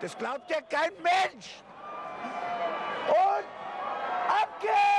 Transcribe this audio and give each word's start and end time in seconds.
Das 0.00 0.16
glaubt 0.18 0.50
ja 0.50 0.60
kein 0.62 0.92
Mensch. 1.02 1.62
Und 3.08 3.46
ab 4.28 4.48
geht's! 4.60 4.93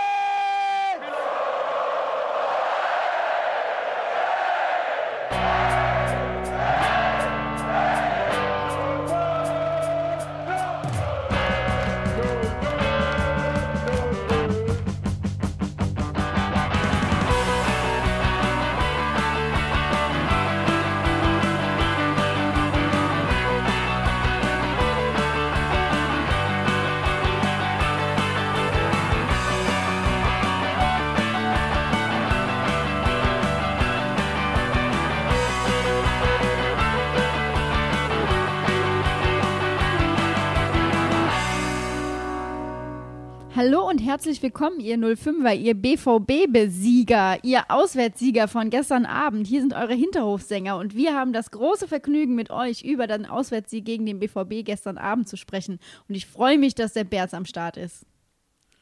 Herzlich 44.06 44.44
willkommen, 44.44 44.80
ihr 44.80 44.98
05er, 44.98 45.56
ihr 45.56 45.74
BVB-Besieger, 45.74 47.44
ihr 47.44 47.64
Auswärtssieger 47.70 48.48
von 48.48 48.70
gestern 48.70 49.04
Abend. 49.06 49.48
Hier 49.48 49.62
sind 49.62 49.74
eure 49.74 49.96
Hinterhofsänger 49.96 50.78
und 50.78 50.96
wir 50.96 51.16
haben 51.16 51.34
das 51.34 51.50
große 51.50 51.88
Vergnügen, 51.88 52.36
mit 52.36 52.52
euch 52.52 52.84
über 52.84 53.08
den 53.08 53.26
Auswärtssieg 53.26 53.84
gegen 53.84 54.06
den 54.06 54.20
BVB 54.20 54.64
gestern 54.64 55.00
Abend 55.00 55.28
zu 55.28 55.38
sprechen. 55.38 55.80
Und 56.08 56.14
ich 56.14 56.28
freue 56.28 56.60
mich, 56.60 56.76
dass 56.76 56.94
der 56.94 57.04
Berz 57.04 57.34
am 57.34 57.46
Start 57.46 57.78
ist. 57.78 58.06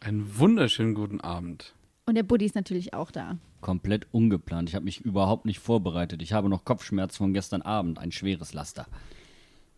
Einen 0.01 0.37
wunderschönen 0.37 0.93
guten 0.93 1.21
Abend. 1.21 1.73
Und 2.05 2.15
der 2.15 2.23
Buddy 2.23 2.45
ist 2.45 2.55
natürlich 2.55 2.93
auch 2.93 3.09
da. 3.09 3.37
Komplett 3.61 4.07
ungeplant. 4.11 4.67
Ich 4.67 4.75
habe 4.75 4.83
mich 4.83 4.99
überhaupt 4.99 5.45
nicht 5.45 5.59
vorbereitet. 5.59 6.21
Ich 6.21 6.33
habe 6.33 6.49
noch 6.49 6.65
Kopfschmerz 6.65 7.15
von 7.15 7.33
gestern 7.33 7.61
Abend, 7.61 7.97
ein 7.97 8.11
schweres 8.11 8.53
Laster. 8.53 8.87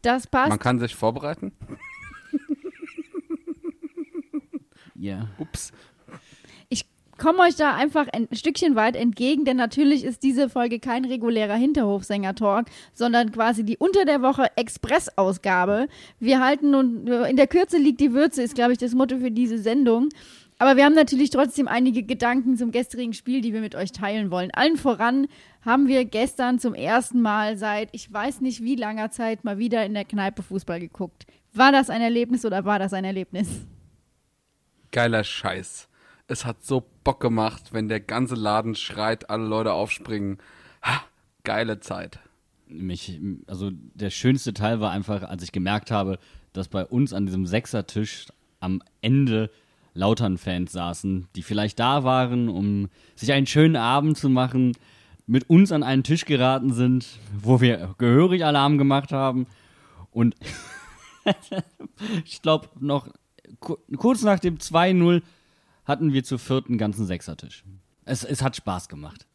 Das 0.02 0.26
passt. 0.26 0.50
Man 0.50 0.58
kann 0.58 0.80
sich 0.80 0.96
vorbereiten. 0.96 1.52
Ja. 4.96 5.28
Ups. 5.38 5.72
Ich 6.70 6.86
komme 7.18 7.40
euch 7.40 7.56
da 7.56 7.76
einfach 7.76 8.08
ein 8.12 8.28
Stückchen 8.32 8.76
weit 8.76 8.96
entgegen, 8.96 9.46
denn 9.46 9.58
natürlich 9.58 10.04
ist 10.04 10.24
diese 10.24 10.50
Folge 10.50 10.80
kein 10.80 11.06
regulärer 11.06 11.56
Hinterhofsänger-Talk, 11.56 12.66
sondern 12.94 13.32
quasi 13.32 13.64
die 13.64 13.78
unter 13.78 14.06
der 14.06 14.22
Woche 14.22 14.48
Express-Ausgabe. 14.56 15.88
Wir 16.20 16.44
halten 16.44 16.72
nun, 16.72 17.08
in 17.08 17.36
der 17.36 17.48
Kürze 17.48 17.78
liegt 17.78 18.00
die 18.00 18.14
Würze, 18.14 18.42
ist, 18.42 18.56
glaube 18.56 18.74
ich, 18.74 18.78
das 18.78 18.94
Motto 18.94 19.18
für 19.20 19.32
diese 19.32 19.58
Sendung. 19.58 20.10
Aber 20.58 20.78
wir 20.78 20.86
haben 20.86 20.96
natürlich 20.96 21.32
trotzdem 21.32 21.68
einige 21.68 22.04
Gedanken 22.04 22.56
zum 22.56 22.72
gestrigen 22.72 23.14
Spiel, 23.14 23.42
die 23.42 23.54
wir 23.54 23.60
mit 23.60 23.76
euch 23.76 23.92
teilen 23.92 24.32
wollen. 24.32 24.52
Allen 24.52 24.78
voran 24.78 25.28
haben 25.62 25.88
wir 25.88 26.06
gestern 26.06 26.60
zum 26.60 26.74
ersten 26.74 27.22
Mal 27.22 27.58
seit 27.58 27.90
ich 27.92 28.12
weiß 28.12 28.40
nicht 28.40 28.64
wie 28.64 28.76
langer 28.76 29.12
Zeit 29.12 29.44
mal 29.44 29.58
wieder 29.58 29.86
in 29.86 29.94
der 29.94 30.06
Kneipe 30.06 30.44
Fußball 30.44 30.80
geguckt. 30.80 31.26
War 31.54 31.74
das 31.74 31.90
ein 31.90 32.02
Erlebnis 32.02 32.46
oder 32.46 32.64
war 32.64 32.80
das 32.80 32.94
ein 32.94 33.04
Erlebnis? 33.04 33.66
Geiler 34.96 35.26
Scheiß. 35.26 35.90
Es 36.26 36.46
hat 36.46 36.64
so 36.64 36.90
Bock 37.04 37.20
gemacht, 37.20 37.74
wenn 37.74 37.90
der 37.90 38.00
ganze 38.00 38.36
Laden 38.36 38.76
schreit, 38.76 39.30
alle 39.30 39.46
Leute 39.46 39.74
aufspringen. 39.74 40.38
Ha, 40.82 41.02
geile 41.44 41.82
Zeit. 41.82 42.20
Mich, 42.66 43.20
also 43.46 43.72
der 43.74 44.10
schönste 44.10 44.54
Teil 44.54 44.80
war 44.80 44.92
einfach, 44.92 45.24
als 45.24 45.44
ich 45.44 45.52
gemerkt 45.52 45.92
habe, 45.92 46.18
dass 46.54 46.70
bei 46.70 46.86
uns 46.86 47.12
an 47.12 47.26
diesem 47.26 47.46
Sechsertisch 47.46 48.28
am 48.62 48.82
Ende 49.02 49.52
Lautern-Fans 49.96 50.72
saßen, 50.72 51.28
die 51.36 51.44
vielleicht 51.44 51.78
da 51.78 52.06
waren, 52.06 52.48
um 52.48 52.88
sich 53.18 53.34
einen 53.34 53.48
schönen 53.48 53.76
Abend 53.76 54.18
zu 54.18 54.30
machen, 54.30 54.78
mit 55.28 55.50
uns 55.50 55.74
an 55.74 55.84
einen 55.84 56.04
Tisch 56.04 56.24
geraten 56.24 56.72
sind, 56.72 57.20
wo 57.38 57.60
wir 57.60 57.96
gehörig 57.98 58.46
Alarm 58.46 58.78
gemacht 58.78 59.12
haben 59.12 59.46
und 60.12 60.36
ich 62.24 62.42
glaube 62.42 62.70
noch 62.80 63.10
kurz 63.98 64.24
nach 64.24 64.40
dem 64.40 64.58
2-0 64.58 65.22
hatten 65.86 66.14
wir 66.14 66.24
zu 66.24 66.38
vierten 66.38 66.78
ganzen 66.78 67.06
Sechsertisch. 67.06 67.64
Es, 68.06 68.24
es 68.24 68.42
hat 68.42 68.56
Spaß 68.56 68.88
gemacht. 68.88 69.28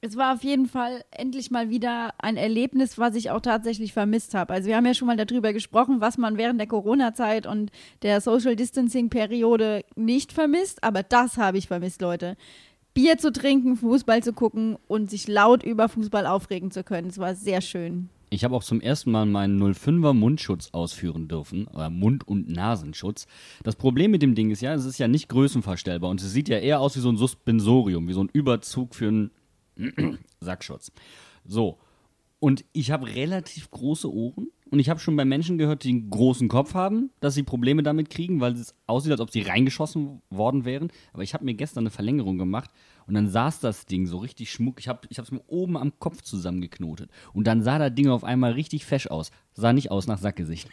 Es 0.00 0.18
war 0.18 0.34
auf 0.34 0.44
jeden 0.44 0.66
Fall 0.66 1.02
endlich 1.10 1.50
mal 1.50 1.70
wieder 1.70 2.12
ein 2.18 2.36
Erlebnis, 2.36 2.98
was 2.98 3.14
ich 3.14 3.30
auch 3.30 3.40
tatsächlich 3.40 3.94
vermisst 3.94 4.34
habe. 4.34 4.52
Also 4.52 4.68
wir 4.68 4.76
haben 4.76 4.84
ja 4.84 4.92
schon 4.92 5.06
mal 5.06 5.16
darüber 5.16 5.54
gesprochen, 5.54 6.02
was 6.02 6.18
man 6.18 6.36
während 6.36 6.60
der 6.60 6.66
Corona-Zeit 6.66 7.46
und 7.46 7.70
der 8.02 8.20
Social 8.20 8.54
Distancing-Periode 8.54 9.82
nicht 9.96 10.34
vermisst, 10.34 10.84
aber 10.84 11.02
das 11.02 11.38
habe 11.38 11.56
ich 11.56 11.68
vermisst, 11.68 12.02
Leute. 12.02 12.36
Bier 12.92 13.16
zu 13.16 13.32
trinken, 13.32 13.76
Fußball 13.76 14.22
zu 14.22 14.34
gucken 14.34 14.76
und 14.88 15.08
sich 15.08 15.26
laut 15.26 15.62
über 15.62 15.88
Fußball 15.88 16.26
aufregen 16.26 16.70
zu 16.70 16.84
können. 16.84 17.08
Es 17.08 17.18
war 17.18 17.34
sehr 17.34 17.62
schön. 17.62 18.10
Ich 18.34 18.42
habe 18.42 18.56
auch 18.56 18.64
zum 18.64 18.80
ersten 18.80 19.12
Mal 19.12 19.26
meinen 19.26 19.62
05er 19.62 20.12
Mundschutz 20.12 20.70
ausführen 20.72 21.28
dürfen, 21.28 21.68
oder 21.68 21.88
Mund- 21.88 22.26
und 22.26 22.48
Nasenschutz. 22.48 23.28
Das 23.62 23.76
Problem 23.76 24.10
mit 24.10 24.22
dem 24.22 24.34
Ding 24.34 24.50
ist 24.50 24.60
ja, 24.60 24.74
es 24.74 24.84
ist 24.84 24.98
ja 24.98 25.06
nicht 25.06 25.28
größenverstellbar 25.28 26.10
und 26.10 26.20
es 26.20 26.32
sieht 26.32 26.48
ja 26.48 26.58
eher 26.58 26.80
aus 26.80 26.96
wie 26.96 27.00
so 27.00 27.10
ein 27.10 27.16
Suspensorium, 27.16 28.08
wie 28.08 28.12
so 28.12 28.24
ein 28.24 28.30
Überzug 28.32 28.96
für 28.96 29.06
einen 29.06 29.30
Sackschutz. 30.40 30.90
So. 31.44 31.78
Und 32.40 32.64
ich 32.72 32.90
habe 32.90 33.06
relativ 33.06 33.70
große 33.70 34.12
Ohren 34.12 34.48
und 34.74 34.80
ich 34.80 34.90
habe 34.90 34.98
schon 34.98 35.14
bei 35.14 35.24
Menschen 35.24 35.56
gehört, 35.56 35.84
die 35.84 35.90
einen 35.90 36.10
großen 36.10 36.48
Kopf 36.48 36.74
haben, 36.74 37.10
dass 37.20 37.34
sie 37.34 37.44
Probleme 37.44 37.84
damit 37.84 38.10
kriegen, 38.10 38.40
weil 38.40 38.54
es 38.54 38.74
aussieht, 38.88 39.12
als 39.12 39.20
ob 39.20 39.30
sie 39.30 39.42
reingeschossen 39.42 40.20
worden 40.30 40.64
wären. 40.64 40.90
Aber 41.12 41.22
ich 41.22 41.32
habe 41.32 41.44
mir 41.44 41.54
gestern 41.54 41.84
eine 41.84 41.92
Verlängerung 41.92 42.38
gemacht 42.38 42.70
und 43.06 43.14
dann 43.14 43.28
saß 43.28 43.60
das 43.60 43.86
Ding 43.86 44.06
so 44.08 44.18
richtig 44.18 44.50
schmuck. 44.50 44.80
Ich 44.80 44.88
habe 44.88 45.06
es 45.08 45.30
mir 45.30 45.44
oben 45.46 45.76
am 45.76 45.96
Kopf 46.00 46.22
zusammengeknotet. 46.22 47.08
Und 47.32 47.46
dann 47.46 47.62
sah 47.62 47.78
das 47.78 47.94
Ding 47.94 48.08
auf 48.08 48.24
einmal 48.24 48.50
richtig 48.50 48.84
fesch 48.84 49.06
aus. 49.06 49.30
Sah 49.52 49.72
nicht 49.72 49.92
aus 49.92 50.08
nach 50.08 50.18
Sackgesicht. 50.18 50.68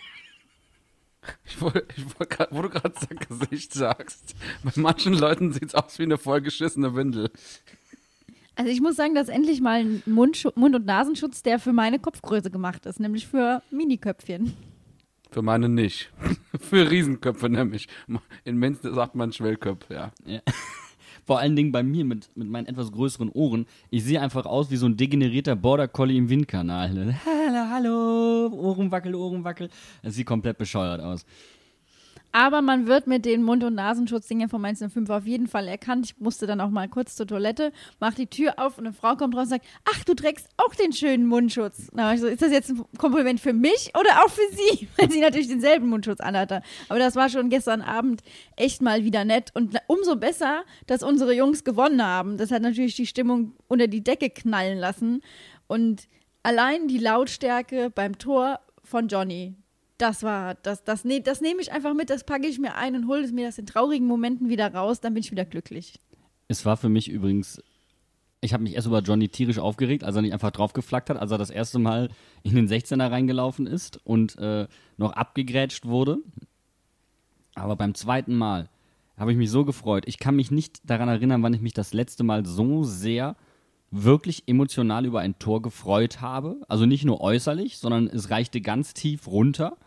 Ich 1.46 1.62
wollte, 1.62 1.86
ich 1.96 2.04
wollt 2.18 2.32
grad, 2.32 2.52
wo 2.52 2.64
du 2.64 2.70
gerade 2.70 2.98
Sackgesicht 3.00 3.72
sagst, 3.72 4.34
bei 4.64 4.72
manchen 4.78 5.14
Leuten 5.14 5.54
sieht's 5.54 5.76
aus 5.76 6.00
wie 6.00 6.04
eine 6.04 6.18
vollgeschissene 6.18 6.96
Windel. 6.96 7.30
Also 8.62 8.72
ich 8.72 8.80
muss 8.80 8.96
sagen, 8.96 9.16
dass 9.16 9.28
endlich 9.28 9.60
mal 9.60 9.80
ein 9.80 10.04
Mundschu- 10.06 10.52
Mund- 10.54 10.76
und 10.76 10.86
Nasenschutz, 10.86 11.42
der 11.42 11.58
für 11.58 11.74
meine 11.74 11.98
Kopfgröße 11.98 12.52
gemacht 12.52 12.86
ist, 12.86 13.00
nämlich 13.00 13.26
für 13.26 13.64
Miniköpfchen. 13.72 14.54
Für 15.32 15.42
meine 15.42 15.68
nicht. 15.68 16.12
Für 16.60 16.92
Riesenköpfe 16.92 17.50
nämlich. 17.50 17.88
In 18.46 18.58
Minz 18.58 18.78
sagt 18.84 19.16
man 19.16 19.34
Schwellköpfe, 19.34 19.96
ja. 19.96 20.12
Vor 21.26 21.40
allen 21.40 21.56
Dingen 21.56 21.72
bei 21.72 21.82
mir 21.82 22.06
mit, 22.06 22.30
mit 22.36 22.50
meinen 22.50 22.68
etwas 22.68 22.92
größeren 22.92 23.30
Ohren. 23.30 23.66
Ich 23.90 24.04
sehe 24.04 24.22
einfach 24.22 24.46
aus 24.46 24.70
wie 24.70 24.76
so 24.76 24.86
ein 24.86 24.96
degenerierter 24.96 25.56
Border 25.56 25.88
Collie 25.88 26.18
im 26.20 26.30
Windkanal. 26.30 27.16
Hallo, 27.26 27.68
hallo, 27.68 28.48
Ohrenwackel, 28.54 29.16
Ohrenwackel. 29.16 29.70
Das 30.04 30.14
sieht 30.14 30.28
komplett 30.28 30.60
bescheuert 30.60 31.02
aus. 31.02 31.26
Aber 32.32 32.62
man 32.62 32.88
wird 32.88 33.08
mit 33.08 33.26
den 33.26 33.44
Mund- 33.44 33.64
und 33.64 33.76
Nasenschutzdingen 33.76 34.50
von 34.50 34.62
Mainz 34.62 34.80
05 34.80 35.10
auf 35.10 35.26
jeden 35.26 35.48
Fall 35.48 35.68
erkannt. 35.68 36.06
Ich 36.06 36.20
musste 36.20 36.48
dann 36.48 36.62
auch 36.62 36.70
mal 36.70 36.88
kurz 36.88 37.16
zur 37.16 37.28
Toilette, 37.28 37.72
mach 38.00 38.14
die 38.14 38.28
Tür 38.28 38.54
auf 38.58 38.78
und 38.78 38.86
eine 38.86 38.94
Frau 38.94 39.16
kommt 39.16 39.36
raus 39.36 39.44
und 39.44 39.50
sagt, 39.50 39.66
ach, 39.86 40.04
du 40.04 40.14
trägst 40.14 40.48
auch 40.58 40.74
den 40.76 40.94
schönen 40.94 41.26
Mundschutz. 41.28 41.90
Na, 41.94 42.14
ich 42.14 42.22
so, 42.22 42.28
ist 42.28 42.42
das 42.42 42.52
jetzt 42.52 42.70
ein 42.70 42.86
Kompliment 42.98 43.40
für 43.40 43.54
mich 43.54 43.92
oder 44.00 44.24
auch 44.24 44.30
für 44.30 44.50
sie? 44.52 44.88
Weil 44.98 45.12
sie 45.12 45.20
natürlich 45.20 45.48
denselben 45.48 45.90
Mundschutz 45.90 46.22
anhatte. 46.22 46.62
Aber 46.90 47.00
das 47.00 47.16
war 47.16 47.30
schon 47.30 47.50
gestern 47.50 47.82
Abend 47.82 48.22
echt 48.56 48.82
mal 48.82 49.04
wieder 49.04 49.26
nett. 49.26 49.52
Und 49.54 49.78
umso 49.88 50.16
besser, 50.16 50.64
dass 50.88 51.04
unsere 51.04 51.34
Jungs 51.34 51.64
gewonnen 51.64 52.04
haben. 52.04 52.38
Das 52.38 52.52
hat 52.52 52.62
natürlich 52.62 52.96
die 52.96 53.08
Stimmung 53.08 53.54
unter 53.68 53.88
die 53.88 54.04
Decke 54.04 54.30
knallen 54.30 54.78
lassen. 54.78 55.22
Und 55.68 56.08
allein 56.44 56.88
die 56.88 56.98
Lautstärke 56.98 57.90
beim 57.90 58.18
Tor 58.18 58.60
von 58.84 59.08
Johnny, 59.08 59.56
das 60.02 60.24
war, 60.24 60.56
das, 60.56 60.84
das, 60.84 61.06
ne, 61.06 61.22
das 61.22 61.42
nehme 61.42 61.62
ich 61.62 61.72
einfach 61.72 61.94
mit, 61.94 62.10
das 62.10 62.24
packe 62.24 62.48
ich 62.48 62.60
mir 62.60 62.76
ein 62.76 62.96
und 62.96 63.08
hole 63.08 63.24
es 63.24 63.32
mir 63.32 63.46
das 63.46 63.58
in 63.58 63.66
traurigen 63.66 64.08
Momenten 64.08 64.50
wieder 64.50 64.74
raus, 64.74 65.00
dann 65.00 65.14
bin 65.14 65.22
ich 65.22 65.32
wieder 65.32 65.46
glücklich. 65.46 66.00
Es 66.48 66.66
war 66.66 66.76
für 66.76 66.90
mich 66.90 67.10
übrigens, 67.10 67.62
ich 68.42 68.54
habe 68.54 68.64
mich 68.64 68.74
erst 68.74 68.88
über 68.88 69.00
Johnny 69.02 69.30
tierisch 69.30 69.60
aufgeregt, 69.60 70.04
als 70.04 70.16
er 70.16 70.24
nicht 70.24 70.34
einfach 70.34 70.52
draufgeflackt 70.52 71.10
hat, 71.10 71.18
als 71.18 71.32
er 71.32 71.38
das 71.38 71.52
erste 71.52 71.78
Mal 71.78 72.10
in 72.44 72.56
den 72.56 72.68
16er 72.68 73.12
reingelaufen 73.12 73.68
ist 73.68 74.00
und 74.04 74.38
äh, 74.40 74.68
noch 74.98 75.14
abgegrätscht 75.14 75.86
wurde. 75.86 76.18
Aber 77.54 77.76
beim 77.76 77.94
zweiten 77.94 78.36
Mal 78.36 78.70
habe 79.18 79.32
ich 79.32 79.38
mich 79.38 79.52
so 79.52 79.66
gefreut. 79.66 80.06
Ich 80.08 80.18
kann 80.18 80.36
mich 80.36 80.50
nicht 80.50 80.90
daran 80.90 81.10
erinnern, 81.10 81.44
wann 81.44 81.54
ich 81.54 81.62
mich 81.62 81.74
das 81.74 81.94
letzte 81.94 82.24
Mal 82.24 82.46
so 82.46 82.84
sehr 82.84 83.36
wirklich 83.92 84.48
emotional 84.48 85.06
über 85.06 85.20
ein 85.20 85.38
Tor 85.38 85.62
gefreut 85.62 86.22
habe. 86.22 86.62
Also 86.68 86.86
nicht 86.86 87.06
nur 87.06 87.22
äußerlich, 87.22 87.78
sondern 87.78 88.08
es 88.08 88.32
reichte 88.32 88.62
ganz 88.62 88.94
tief 88.94 89.28
runter. 89.28 89.78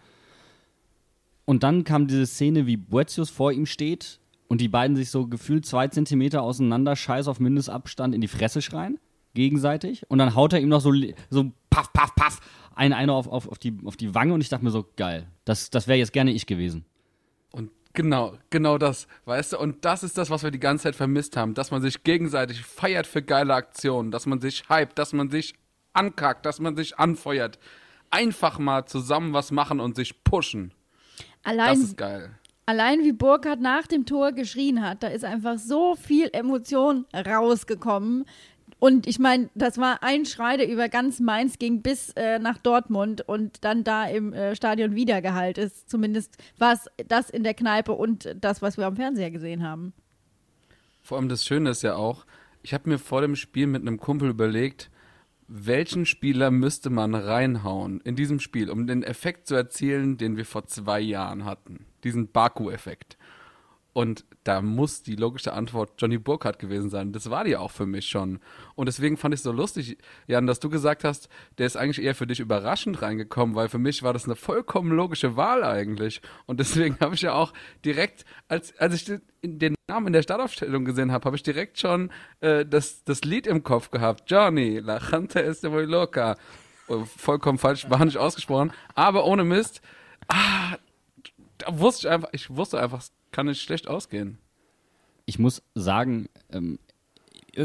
Und 1.44 1.62
dann 1.62 1.84
kam 1.84 2.06
diese 2.06 2.26
Szene, 2.26 2.66
wie 2.66 2.76
Boetius 2.76 3.30
vor 3.30 3.52
ihm 3.52 3.66
steht 3.66 4.20
und 4.48 4.60
die 4.60 4.68
beiden 4.68 4.96
sich 4.96 5.10
so 5.10 5.26
gefühlt 5.26 5.66
zwei 5.66 5.88
Zentimeter 5.88 6.42
auseinander, 6.42 6.96
scheiß 6.96 7.28
auf 7.28 7.40
Mindestabstand, 7.40 8.14
in 8.14 8.20
die 8.20 8.28
Fresse 8.28 8.62
schreien, 8.62 8.98
gegenseitig. 9.34 10.04
Und 10.08 10.18
dann 10.18 10.34
haut 10.34 10.52
er 10.52 10.60
ihm 10.60 10.68
noch 10.68 10.80
so, 10.80 10.92
so 11.30 11.52
paff, 11.70 11.92
paff, 11.92 12.14
paff 12.14 12.40
ein 12.74 12.92
einer 12.92 13.12
auf, 13.12 13.28
auf, 13.28 13.48
auf, 13.48 13.58
die, 13.58 13.76
auf 13.84 13.96
die 13.96 14.14
Wange 14.14 14.34
und 14.34 14.40
ich 14.40 14.48
dachte 14.48 14.64
mir 14.64 14.70
so, 14.70 14.86
geil, 14.96 15.28
das, 15.44 15.70
das 15.70 15.86
wäre 15.86 15.98
jetzt 15.98 16.12
gerne 16.12 16.32
ich 16.32 16.46
gewesen. 16.46 16.84
Und 17.50 17.70
genau, 17.92 18.36
genau 18.50 18.78
das, 18.78 19.06
weißt 19.26 19.52
du, 19.52 19.58
und 19.58 19.84
das 19.84 20.02
ist 20.02 20.18
das, 20.18 20.30
was 20.30 20.42
wir 20.42 20.50
die 20.50 20.60
ganze 20.60 20.84
Zeit 20.84 20.96
vermisst 20.96 21.36
haben, 21.36 21.54
dass 21.54 21.70
man 21.70 21.82
sich 21.82 22.02
gegenseitig 22.02 22.62
feiert 22.62 23.06
für 23.06 23.22
geile 23.22 23.54
Aktionen, 23.54 24.10
dass 24.10 24.26
man 24.26 24.40
sich 24.40 24.68
hypt, 24.68 24.98
dass 24.98 25.12
man 25.12 25.30
sich 25.30 25.54
ankackt, 25.92 26.46
dass 26.46 26.60
man 26.60 26.76
sich 26.76 26.98
anfeuert. 26.98 27.58
Einfach 28.10 28.58
mal 28.58 28.86
zusammen 28.86 29.32
was 29.32 29.50
machen 29.50 29.80
und 29.80 29.96
sich 29.96 30.24
pushen. 30.24 30.72
Das 31.44 31.52
Allein, 31.52 31.80
ist 31.80 31.96
geil. 31.96 32.30
allein 32.66 33.04
wie 33.04 33.12
Burkhardt 33.12 33.60
nach 33.60 33.86
dem 33.86 34.06
Tor 34.06 34.32
geschrien 34.32 34.82
hat, 34.82 35.02
da 35.02 35.08
ist 35.08 35.24
einfach 35.24 35.58
so 35.58 35.94
viel 35.94 36.30
Emotion 36.32 37.06
rausgekommen. 37.14 38.24
Und 38.80 39.06
ich 39.06 39.18
meine, 39.18 39.48
das 39.54 39.78
war 39.78 40.02
ein 40.02 40.26
Schrei, 40.26 40.56
der 40.58 40.68
über 40.68 40.88
ganz 40.90 41.20
Mainz 41.20 41.58
ging 41.58 41.80
bis 41.80 42.10
äh, 42.16 42.38
nach 42.38 42.58
Dortmund 42.58 43.26
und 43.26 43.64
dann 43.64 43.82
da 43.82 44.04
im 44.04 44.32
äh, 44.34 44.54
Stadion 44.56 44.94
wiedergehalt 44.94 45.56
ist. 45.56 45.88
Zumindest 45.88 46.36
war 46.58 46.74
es 46.74 46.86
das 47.08 47.30
in 47.30 47.44
der 47.44 47.54
Kneipe 47.54 47.92
und 47.92 48.34
das, 48.40 48.60
was 48.60 48.76
wir 48.76 48.86
am 48.86 48.96
Fernseher 48.96 49.30
gesehen 49.30 49.62
haben. 49.66 49.94
Vor 51.02 51.18
allem 51.18 51.28
das 51.28 51.44
Schöne 51.46 51.70
ist 51.70 51.82
ja 51.82 51.96
auch, 51.96 52.26
ich 52.62 52.74
habe 52.74 52.88
mir 52.88 52.98
vor 52.98 53.20
dem 53.22 53.36
Spiel 53.36 53.66
mit 53.66 53.82
einem 53.82 53.98
Kumpel 53.98 54.28
überlegt, 54.28 54.90
welchen 55.48 56.06
Spieler 56.06 56.50
müsste 56.50 56.90
man 56.90 57.14
reinhauen 57.14 58.00
in 58.00 58.16
diesem 58.16 58.40
Spiel, 58.40 58.70
um 58.70 58.86
den 58.86 59.02
Effekt 59.02 59.46
zu 59.46 59.54
erzielen, 59.54 60.16
den 60.16 60.36
wir 60.36 60.46
vor 60.46 60.66
zwei 60.66 61.00
Jahren 61.00 61.44
hatten. 61.44 61.86
Diesen 62.02 62.30
Baku-Effekt. 62.30 63.18
Und 63.92 64.24
da 64.44 64.60
muss 64.60 65.02
die 65.02 65.16
logische 65.16 65.54
Antwort 65.54 65.92
Johnny 65.98 66.18
Burkhardt 66.18 66.58
gewesen 66.58 66.90
sein. 66.90 67.12
Das 67.12 67.30
war 67.30 67.44
die 67.44 67.56
auch 67.56 67.70
für 67.70 67.86
mich 67.86 68.06
schon. 68.06 68.40
Und 68.74 68.86
deswegen 68.86 69.16
fand 69.16 69.34
ich 69.34 69.40
es 69.40 69.44
so 69.44 69.52
lustig, 69.52 69.98
Jan, 70.26 70.46
dass 70.46 70.60
du 70.60 70.68
gesagt 70.68 71.02
hast, 71.02 71.28
der 71.56 71.66
ist 71.66 71.76
eigentlich 71.76 72.04
eher 72.04 72.14
für 72.14 72.26
dich 72.26 72.40
überraschend 72.40 73.00
reingekommen, 73.00 73.54
weil 73.54 73.70
für 73.70 73.78
mich 73.78 74.02
war 74.02 74.12
das 74.12 74.26
eine 74.26 74.36
vollkommen 74.36 74.92
logische 74.92 75.36
Wahl 75.36 75.64
eigentlich. 75.64 76.20
Und 76.44 76.60
deswegen 76.60 76.96
habe 77.00 77.14
ich 77.14 77.22
ja 77.22 77.32
auch 77.32 77.54
direkt, 77.84 78.26
als, 78.48 78.76
als 78.78 78.94
ich 78.94 79.20
den, 79.42 79.74
Namen 79.86 80.06
in 80.06 80.12
der 80.14 80.22
Startaufstellung 80.22 80.86
gesehen 80.86 81.12
habe, 81.12 81.26
habe 81.26 81.36
ich 81.36 81.42
direkt 81.42 81.78
schon 81.78 82.10
äh, 82.40 82.64
das, 82.64 83.04
das 83.04 83.22
Lied 83.22 83.46
im 83.46 83.62
Kopf 83.62 83.90
gehabt. 83.90 84.30
Johnny, 84.30 84.78
la 84.78 84.98
gente 84.98 85.42
es 85.42 85.60
de 85.60 85.68
muy 85.68 85.84
loca. 85.84 86.36
Oh, 86.88 87.04
Vollkommen 87.04 87.58
falsch, 87.58 87.88
war 87.90 88.02
nicht 88.02 88.16
ausgesprochen. 88.16 88.72
Aber 88.94 89.26
ohne 89.26 89.44
Mist, 89.44 89.82
ah, 90.28 90.76
da 91.58 91.78
wusste 91.78 92.06
ich 92.06 92.12
einfach, 92.12 92.28
ich 92.32 92.48
wusste 92.48 92.80
einfach, 92.80 93.02
kann 93.34 93.46
nicht 93.46 93.60
schlecht 93.60 93.88
ausgehen. 93.88 94.38
ich 95.26 95.38
muss 95.38 95.62
sagen, 95.74 96.28
ähm, 96.52 96.78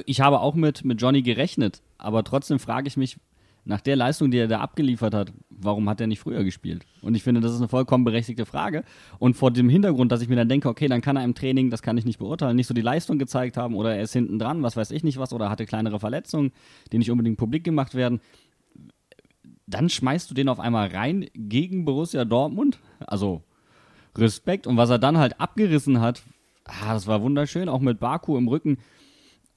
ich 0.05 0.21
habe 0.21 0.39
auch 0.39 0.55
mit, 0.55 0.83
mit 0.83 1.01
Johnny 1.01 1.21
gerechnet, 1.21 1.81
aber 1.97 2.23
trotzdem 2.23 2.59
frage 2.59 2.87
ich 2.87 2.97
mich, 2.97 3.17
nach 3.65 3.81
der 3.81 3.95
Leistung, 3.95 4.31
die 4.31 4.37
er 4.37 4.47
da 4.47 4.61
abgeliefert 4.61 5.13
hat, 5.13 5.33
warum 5.49 5.87
hat 5.89 6.01
er 6.01 6.07
nicht 6.07 6.19
früher 6.19 6.43
gespielt? 6.43 6.85
Und 7.01 7.13
ich 7.15 7.23
finde, 7.23 7.41
das 7.41 7.51
ist 7.51 7.59
eine 7.59 7.67
vollkommen 7.67 8.03
berechtigte 8.03 8.45
Frage. 8.45 8.83
Und 9.19 9.35
vor 9.35 9.51
dem 9.51 9.69
Hintergrund, 9.69 10.11
dass 10.11 10.21
ich 10.21 10.29
mir 10.29 10.37
dann 10.37 10.49
denke, 10.49 10.69
okay, 10.69 10.87
dann 10.87 11.01
kann 11.01 11.17
er 11.17 11.23
im 11.23 11.35
Training, 11.35 11.69
das 11.69 11.83
kann 11.83 11.97
ich 11.97 12.05
nicht 12.05 12.17
beurteilen, 12.17 12.55
nicht 12.55 12.67
so 12.67 12.73
die 12.73 12.81
Leistung 12.81 13.19
gezeigt 13.19 13.57
haben 13.57 13.75
oder 13.75 13.95
er 13.95 14.01
ist 14.01 14.13
hinten 14.13 14.39
dran, 14.39 14.63
was 14.63 14.75
weiß 14.75 14.89
ich 14.91 15.03
nicht 15.03 15.19
was, 15.19 15.33
oder 15.33 15.49
hatte 15.49 15.65
kleinere 15.65 15.99
Verletzungen, 15.99 16.51
die 16.91 16.97
nicht 16.97 17.11
unbedingt 17.11 17.37
publik 17.37 17.63
gemacht 17.63 17.93
werden. 17.93 18.21
Dann 19.67 19.89
schmeißt 19.89 20.31
du 20.31 20.33
den 20.33 20.49
auf 20.49 20.59
einmal 20.59 20.87
rein 20.87 21.27
gegen 21.35 21.85
Borussia 21.85 22.25
Dortmund. 22.25 22.79
Also 23.05 23.43
Respekt. 24.19 24.67
Und 24.67 24.77
was 24.77 24.89
er 24.89 24.99
dann 24.99 25.17
halt 25.17 25.39
abgerissen 25.39 25.99
hat, 25.99 26.23
ah, 26.65 26.93
das 26.93 27.07
war 27.07 27.21
wunderschön, 27.21 27.69
auch 27.69 27.79
mit 27.79 27.99
Baku 27.99 28.37
im 28.37 28.47
Rücken. 28.47 28.77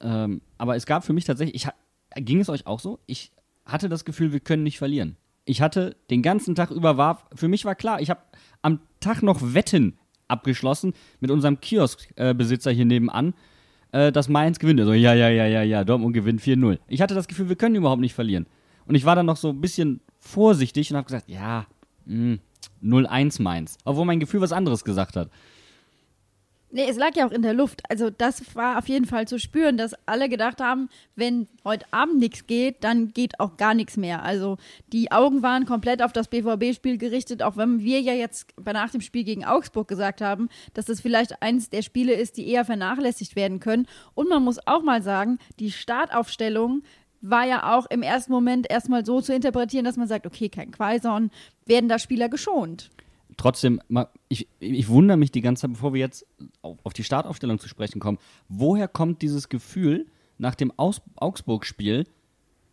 Ähm, 0.01 0.41
aber 0.57 0.75
es 0.75 0.85
gab 0.85 1.03
für 1.03 1.13
mich 1.13 1.25
tatsächlich, 1.25 1.55
ich, 1.55 2.23
ging 2.23 2.39
es 2.39 2.49
euch 2.49 2.67
auch 2.67 2.79
so? 2.79 2.99
Ich 3.05 3.31
hatte 3.65 3.89
das 3.89 4.05
Gefühl, 4.05 4.33
wir 4.33 4.39
können 4.39 4.63
nicht 4.63 4.77
verlieren. 4.77 5.15
Ich 5.45 5.61
hatte 5.61 5.95
den 6.09 6.21
ganzen 6.21 6.55
Tag 6.55 6.71
über 6.71 6.97
war, 6.97 7.27
für 7.35 7.47
mich 7.47 7.65
war 7.65 7.75
klar, 7.75 8.01
ich 8.01 8.09
habe 8.09 8.21
am 8.61 8.79
Tag 8.99 9.23
noch 9.23 9.53
Wetten 9.53 9.97
abgeschlossen 10.27 10.93
mit 11.19 11.31
unserem 11.31 11.59
Kioskbesitzer 11.59 12.71
hier 12.71 12.85
nebenan, 12.85 13.33
äh, 13.91 14.11
dass 14.11 14.29
Mainz 14.29 14.59
gewinnt. 14.59 14.79
Also, 14.79 14.93
ja, 14.93 15.13
ja, 15.13 15.29
ja, 15.29 15.45
ja, 15.45 15.63
ja, 15.63 15.83
Dortmund 15.83 16.13
gewinnt 16.13 16.41
4-0. 16.41 16.79
Ich 16.87 17.01
hatte 17.01 17.13
das 17.13 17.27
Gefühl, 17.27 17.49
wir 17.49 17.55
können 17.55 17.75
überhaupt 17.75 18.01
nicht 18.01 18.13
verlieren. 18.13 18.47
Und 18.85 18.95
ich 18.95 19.05
war 19.05 19.15
dann 19.15 19.25
noch 19.25 19.37
so 19.37 19.49
ein 19.49 19.61
bisschen 19.61 20.01
vorsichtig 20.19 20.91
und 20.91 20.97
habe 20.97 21.05
gesagt, 21.05 21.29
ja, 21.29 21.67
mh, 22.05 22.37
0-1 22.83 23.41
Mainz. 23.41 23.77
Obwohl 23.85 24.05
mein 24.05 24.19
Gefühl 24.19 24.41
was 24.41 24.51
anderes 24.51 24.83
gesagt 24.83 25.15
hat. 25.15 25.29
Nee, 26.75 26.87
es 26.89 26.97
lag 26.97 27.15
ja 27.15 27.27
auch 27.27 27.31
in 27.31 27.43
der 27.43 27.53
Luft. 27.53 27.83
Also 27.87 28.09
das 28.09 28.55
war 28.55 28.79
auf 28.79 28.89
jeden 28.89 29.05
Fall 29.05 29.27
zu 29.27 29.37
spüren, 29.37 29.77
dass 29.77 29.93
alle 30.07 30.27
gedacht 30.27 30.59
haben, 30.59 30.89
wenn 31.15 31.47
heute 31.63 31.85
Abend 31.91 32.17
nichts 32.17 32.47
geht, 32.47 32.83
dann 32.83 33.13
geht 33.13 33.39
auch 33.39 33.57
gar 33.57 33.75
nichts 33.75 33.95
mehr. 33.95 34.23
Also 34.23 34.57
die 34.87 35.11
Augen 35.11 35.43
waren 35.43 35.67
komplett 35.67 36.01
auf 36.01 36.13
das 36.13 36.29
BVB-Spiel 36.29 36.97
gerichtet, 36.97 37.43
auch 37.43 37.57
wenn 37.57 37.81
wir 37.81 38.01
ja 38.01 38.13
jetzt 38.13 38.55
nach 38.65 38.89
dem 38.89 39.01
Spiel 39.01 39.23
gegen 39.23 39.45
Augsburg 39.45 39.87
gesagt 39.87 40.19
haben, 40.19 40.49
dass 40.73 40.85
das 40.85 40.99
vielleicht 40.99 41.43
eines 41.43 41.69
der 41.69 41.83
Spiele 41.83 42.13
ist, 42.13 42.37
die 42.37 42.47
eher 42.47 42.65
vernachlässigt 42.65 43.35
werden 43.35 43.59
können. 43.59 43.85
Und 44.15 44.27
man 44.29 44.43
muss 44.43 44.57
auch 44.65 44.81
mal 44.81 45.03
sagen, 45.03 45.37
die 45.59 45.69
Startaufstellung 45.69 46.81
war 47.23 47.47
ja 47.47 47.75
auch 47.75 47.85
im 47.89 48.03
ersten 48.03 48.31
Moment 48.31 48.69
erstmal 48.69 49.05
so 49.05 49.21
zu 49.21 49.33
interpretieren, 49.33 49.85
dass 49.85 49.97
man 49.97 50.07
sagt, 50.07 50.27
okay, 50.27 50.49
kein 50.49 50.71
Quaison, 50.71 51.31
werden 51.65 51.89
da 51.89 51.97
Spieler 51.97 52.29
geschont. 52.29 52.91
trotzdem, 53.37 53.79
ich, 54.27 54.47
ich 54.59 54.89
wundere 54.89 55.17
mich 55.17 55.31
die 55.31 55.41
ganze 55.41 55.61
Zeit, 55.61 55.71
bevor 55.71 55.93
wir 55.93 56.01
jetzt 56.01 56.27
auf, 56.61 56.93
die 56.93 57.03
Startaufstellung 57.03 57.57
zu 57.59 57.67
sprechen 57.67 57.99
kommen, 57.99 58.19
woher 58.49 58.87
kommt 58.87 59.21
dieses 59.21 59.49
Gefühl 59.49 60.05
nach 60.37 60.53
dem 60.53 60.71
Augsburg-Spiel, 60.77 62.05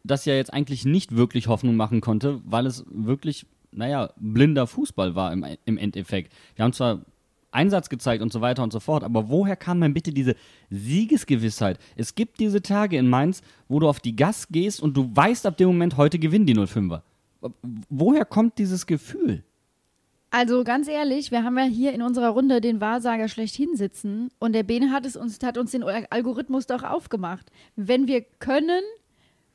das 0.03 0.25
ja 0.25 0.35
jetzt 0.35 0.53
eigentlich 0.53 0.85
nicht 0.85 1.15
wirklich 1.17 1.47
Hoffnung 1.47 1.77
machen 1.77 2.01
konnte, 2.01 2.41
weil 2.45 2.67
es 2.67 2.85
wirklich, 2.91 3.47
naja, 3.71 4.11
blinder 4.17 4.67
Fußball 4.67 5.15
war 5.15 5.33
im, 5.33 5.47
im 5.65 5.79
Endeffekt. 5.79 6.33
Wir 6.57 6.65
haben 6.65 6.73
zwar 6.73 7.05
Einsatz 7.53 7.89
gezeigt 7.89 8.23
und 8.23 8.33
so 8.33 8.41
weiter 8.41 8.63
und 8.63 8.73
so 8.73 8.81
fort, 8.81 9.05
aber 9.05 9.29
woher 9.29 9.57
kam 9.57 9.81
denn 9.81 9.95
bitte 9.95 10.13
diese 10.13 10.35
Siegesgewissheit? 10.71 11.79
Es 11.97 12.15
gibt 12.15 12.41
diese 12.41 12.63
Tage 12.63 12.97
in 12.97 13.09
Mainz, 13.09 13.43
wo 13.69 13.81
du 13.81 13.89
auf 13.89 14.01
die 14.01 14.17
Gas 14.17 14.49
gehst 14.49 14.81
und 14.83 14.97
du 14.97 15.11
weißt 15.15 15.47
ab 15.47 15.57
dem 15.57 15.69
Moment, 15.69 15.97
heute 15.97 16.19
gewinnen 16.19 16.47
die 16.47 16.55
05er. 16.55 17.03
Woher 17.89 18.25
kommt 18.25 18.59
dieses 18.59 18.87
Gefühl? 18.87 19.45
Also 20.31 20.63
ganz 20.63 20.87
ehrlich, 20.87 21.33
wir 21.33 21.43
haben 21.43 21.59
ja 21.59 21.65
hier 21.65 21.93
in 21.93 22.03
unserer 22.03 22.29
Runde 22.29 22.61
den 22.61 22.81
Wahrsager 22.81 23.27
schlechthin 23.27 23.75
sitzen 23.75 24.29
und 24.39 24.53
der 24.53 24.63
Bene 24.63 24.93
hat 24.93 25.05
es 25.05 25.17
uns 25.17 25.41
hat 25.43 25.59
uns 25.59 25.73
den 25.73 25.83
Algorithmus 25.83 26.67
doch 26.67 26.85
aufgemacht. 26.85 27.51
Wenn 27.75 28.07
wir 28.07 28.23
können, 28.39 28.83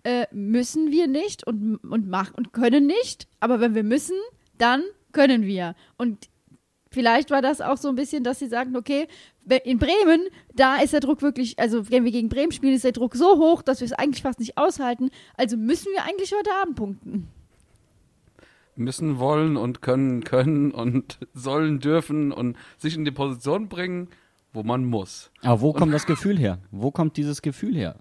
äh, 0.04 0.28
müssen 0.34 0.92
wir 0.92 1.08
nicht 1.08 1.48
und 1.48 1.78
und 1.78 2.10
mach 2.10 2.34
und 2.34 2.52
können 2.52 2.88
nicht, 2.88 3.30
aber 3.40 3.62
wenn 3.62 3.74
wir 3.74 3.84
müssen, 3.84 4.18
dann 4.58 4.84
können 5.14 5.46
wir. 5.46 5.76
Und 5.98 6.28
vielleicht 6.96 7.30
war 7.30 7.44
das 7.44 7.62
auch 7.62 7.78
so 7.78 7.90
ein 7.90 7.96
bisschen, 7.96 8.24
dass 8.24 8.40
sie 8.40 8.48
sagten, 8.48 8.76
okay, 8.76 9.08
in 9.64 9.78
Bremen, 9.78 10.22
da 10.56 10.78
ist 10.78 10.94
der 10.94 11.02
Druck 11.02 11.22
wirklich, 11.22 11.60
also 11.60 11.92
wenn 11.92 12.06
wir 12.06 12.12
gegen 12.12 12.30
Bremen 12.30 12.52
spielen, 12.52 12.74
ist 12.74 12.86
der 12.86 12.94
Druck 12.94 13.16
so 13.16 13.38
hoch, 13.38 13.62
dass 13.62 13.82
wir 13.82 13.86
es 13.86 13.94
eigentlich 13.94 14.24
fast 14.24 14.40
nicht 14.40 14.58
aushalten. 14.58 15.12
Also 15.36 15.58
müssen 15.58 15.90
wir 15.94 16.04
eigentlich 16.04 16.34
heute 16.36 16.50
Abend 16.62 16.76
punkten. 16.76 17.28
Müssen, 18.78 19.20
wollen 19.20 19.56
und 19.56 19.82
können, 19.82 20.24
können 20.24 20.72
und 20.72 21.20
sollen, 21.34 21.80
dürfen 21.80 22.32
und 22.32 22.58
sich 22.78 22.96
in 22.96 23.06
die 23.06 23.12
Position 23.12 23.70
bringen, 23.70 24.10
wo 24.54 24.64
man 24.64 24.86
muss. 24.86 25.32
Aber 25.44 25.62
wo 25.62 25.74
kommt 25.74 25.94
das 25.94 26.06
Gefühl 26.06 26.40
her? 26.40 26.60
Wo 26.72 26.92
kommt 26.92 27.18
dieses 27.18 27.42
Gefühl 27.42 27.76
her? 27.76 27.98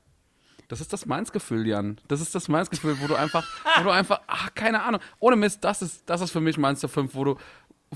Das 0.68 0.80
ist 0.80 0.92
das 0.92 1.06
Mainz-Gefühl, 1.06 1.66
Jan. 1.66 2.00
Das 2.08 2.20
ist 2.20 2.34
das 2.34 2.48
Mainz-Gefühl, 2.48 2.96
wo 3.00 3.06
du 3.06 3.14
einfach, 3.14 3.46
wo 3.78 3.84
du 3.84 3.90
einfach, 3.90 4.20
ach, 4.26 4.54
keine 4.54 4.82
Ahnung. 4.82 5.00
Ohne 5.20 5.36
Mist, 5.36 5.62
das 5.62 5.82
ist, 5.82 6.08
das 6.08 6.20
ist 6.20 6.30
für 6.30 6.40
mich 6.40 6.56
Mainz 6.56 6.80
der 6.80 6.88
5, 6.88 7.14
wo 7.14 7.24
du, 7.24 7.36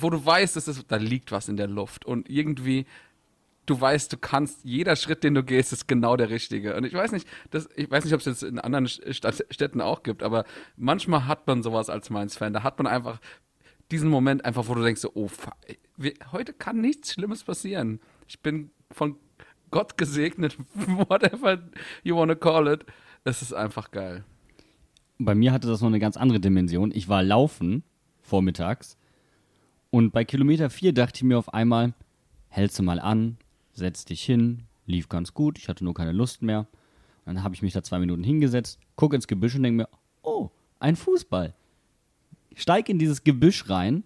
wo 0.02 0.10
du 0.10 0.24
weißt, 0.24 0.56
es 0.56 0.86
da 0.86 0.96
liegt 0.96 1.32
was 1.32 1.48
in 1.48 1.56
der 1.56 1.66
Luft. 1.66 2.04
Und 2.04 2.28
irgendwie, 2.28 2.86
du 3.66 3.80
weißt, 3.80 4.12
du 4.12 4.16
kannst, 4.16 4.64
jeder 4.64 4.96
Schritt, 4.96 5.24
den 5.24 5.34
du 5.34 5.42
gehst, 5.42 5.72
ist 5.72 5.88
genau 5.88 6.16
der 6.16 6.30
richtige. 6.30 6.76
Und 6.76 6.84
ich 6.84 6.94
weiß 6.94 7.12
nicht, 7.12 7.28
das, 7.50 7.68
ich 7.76 7.90
weiß 7.90 8.04
nicht, 8.04 8.14
ob 8.14 8.20
es 8.20 8.26
jetzt 8.26 8.42
in 8.42 8.58
anderen 8.58 8.88
Stadt, 8.88 9.44
Städten 9.50 9.80
auch 9.80 10.02
gibt, 10.02 10.22
aber 10.22 10.44
manchmal 10.76 11.26
hat 11.26 11.46
man 11.46 11.62
sowas 11.62 11.90
als 11.90 12.10
Mainz-Fan. 12.10 12.52
Da 12.52 12.62
hat 12.62 12.78
man 12.78 12.86
einfach 12.86 13.20
diesen 13.90 14.10
Moment 14.10 14.44
einfach, 14.44 14.68
wo 14.68 14.74
du 14.74 14.82
denkst, 14.82 15.00
so, 15.00 15.12
oh, 15.14 15.30
heute 16.32 16.52
kann 16.52 16.80
nichts 16.80 17.14
Schlimmes 17.14 17.44
passieren. 17.44 18.00
Ich 18.26 18.40
bin 18.40 18.70
von 18.90 19.16
Gott 19.70 19.96
gesegnet, 19.96 20.56
whatever 20.74 21.62
you 22.02 22.16
wanna 22.16 22.34
call 22.34 22.68
it. 22.68 22.84
Es 23.24 23.42
ist 23.42 23.52
einfach 23.52 23.90
geil. 23.90 24.24
Bei 25.18 25.34
mir 25.34 25.52
hatte 25.52 25.66
das 25.68 25.80
noch 25.80 25.88
eine 25.88 25.98
ganz 25.98 26.16
andere 26.16 26.40
Dimension. 26.40 26.92
Ich 26.94 27.08
war 27.08 27.22
laufen 27.22 27.82
vormittags 28.22 28.97
und 29.90 30.12
bei 30.12 30.24
Kilometer 30.24 30.70
4 30.70 30.92
dachte 30.92 31.16
ich 31.16 31.22
mir 31.22 31.38
auf 31.38 31.52
einmal, 31.54 31.94
hältst 32.48 32.78
du 32.78 32.82
mal 32.82 33.00
an, 33.00 33.38
setz 33.72 34.04
dich 34.04 34.22
hin, 34.22 34.64
lief 34.86 35.08
ganz 35.08 35.34
gut, 35.34 35.58
ich 35.58 35.68
hatte 35.68 35.84
nur 35.84 35.94
keine 35.94 36.12
Lust 36.12 36.42
mehr. 36.42 36.66
Dann 37.24 37.42
habe 37.42 37.54
ich 37.54 37.62
mich 37.62 37.74
da 37.74 37.82
zwei 37.82 37.98
Minuten 37.98 38.24
hingesetzt, 38.24 38.78
gucke 38.96 39.14
ins 39.14 39.26
Gebüsch 39.26 39.54
und 39.54 39.62
denke 39.62 39.82
mir, 39.82 39.88
oh, 40.22 40.50
ein 40.80 40.96
Fußball. 40.96 41.54
Steig 42.54 42.88
in 42.88 42.98
dieses 42.98 43.22
Gebüsch 43.22 43.68
rein 43.68 44.02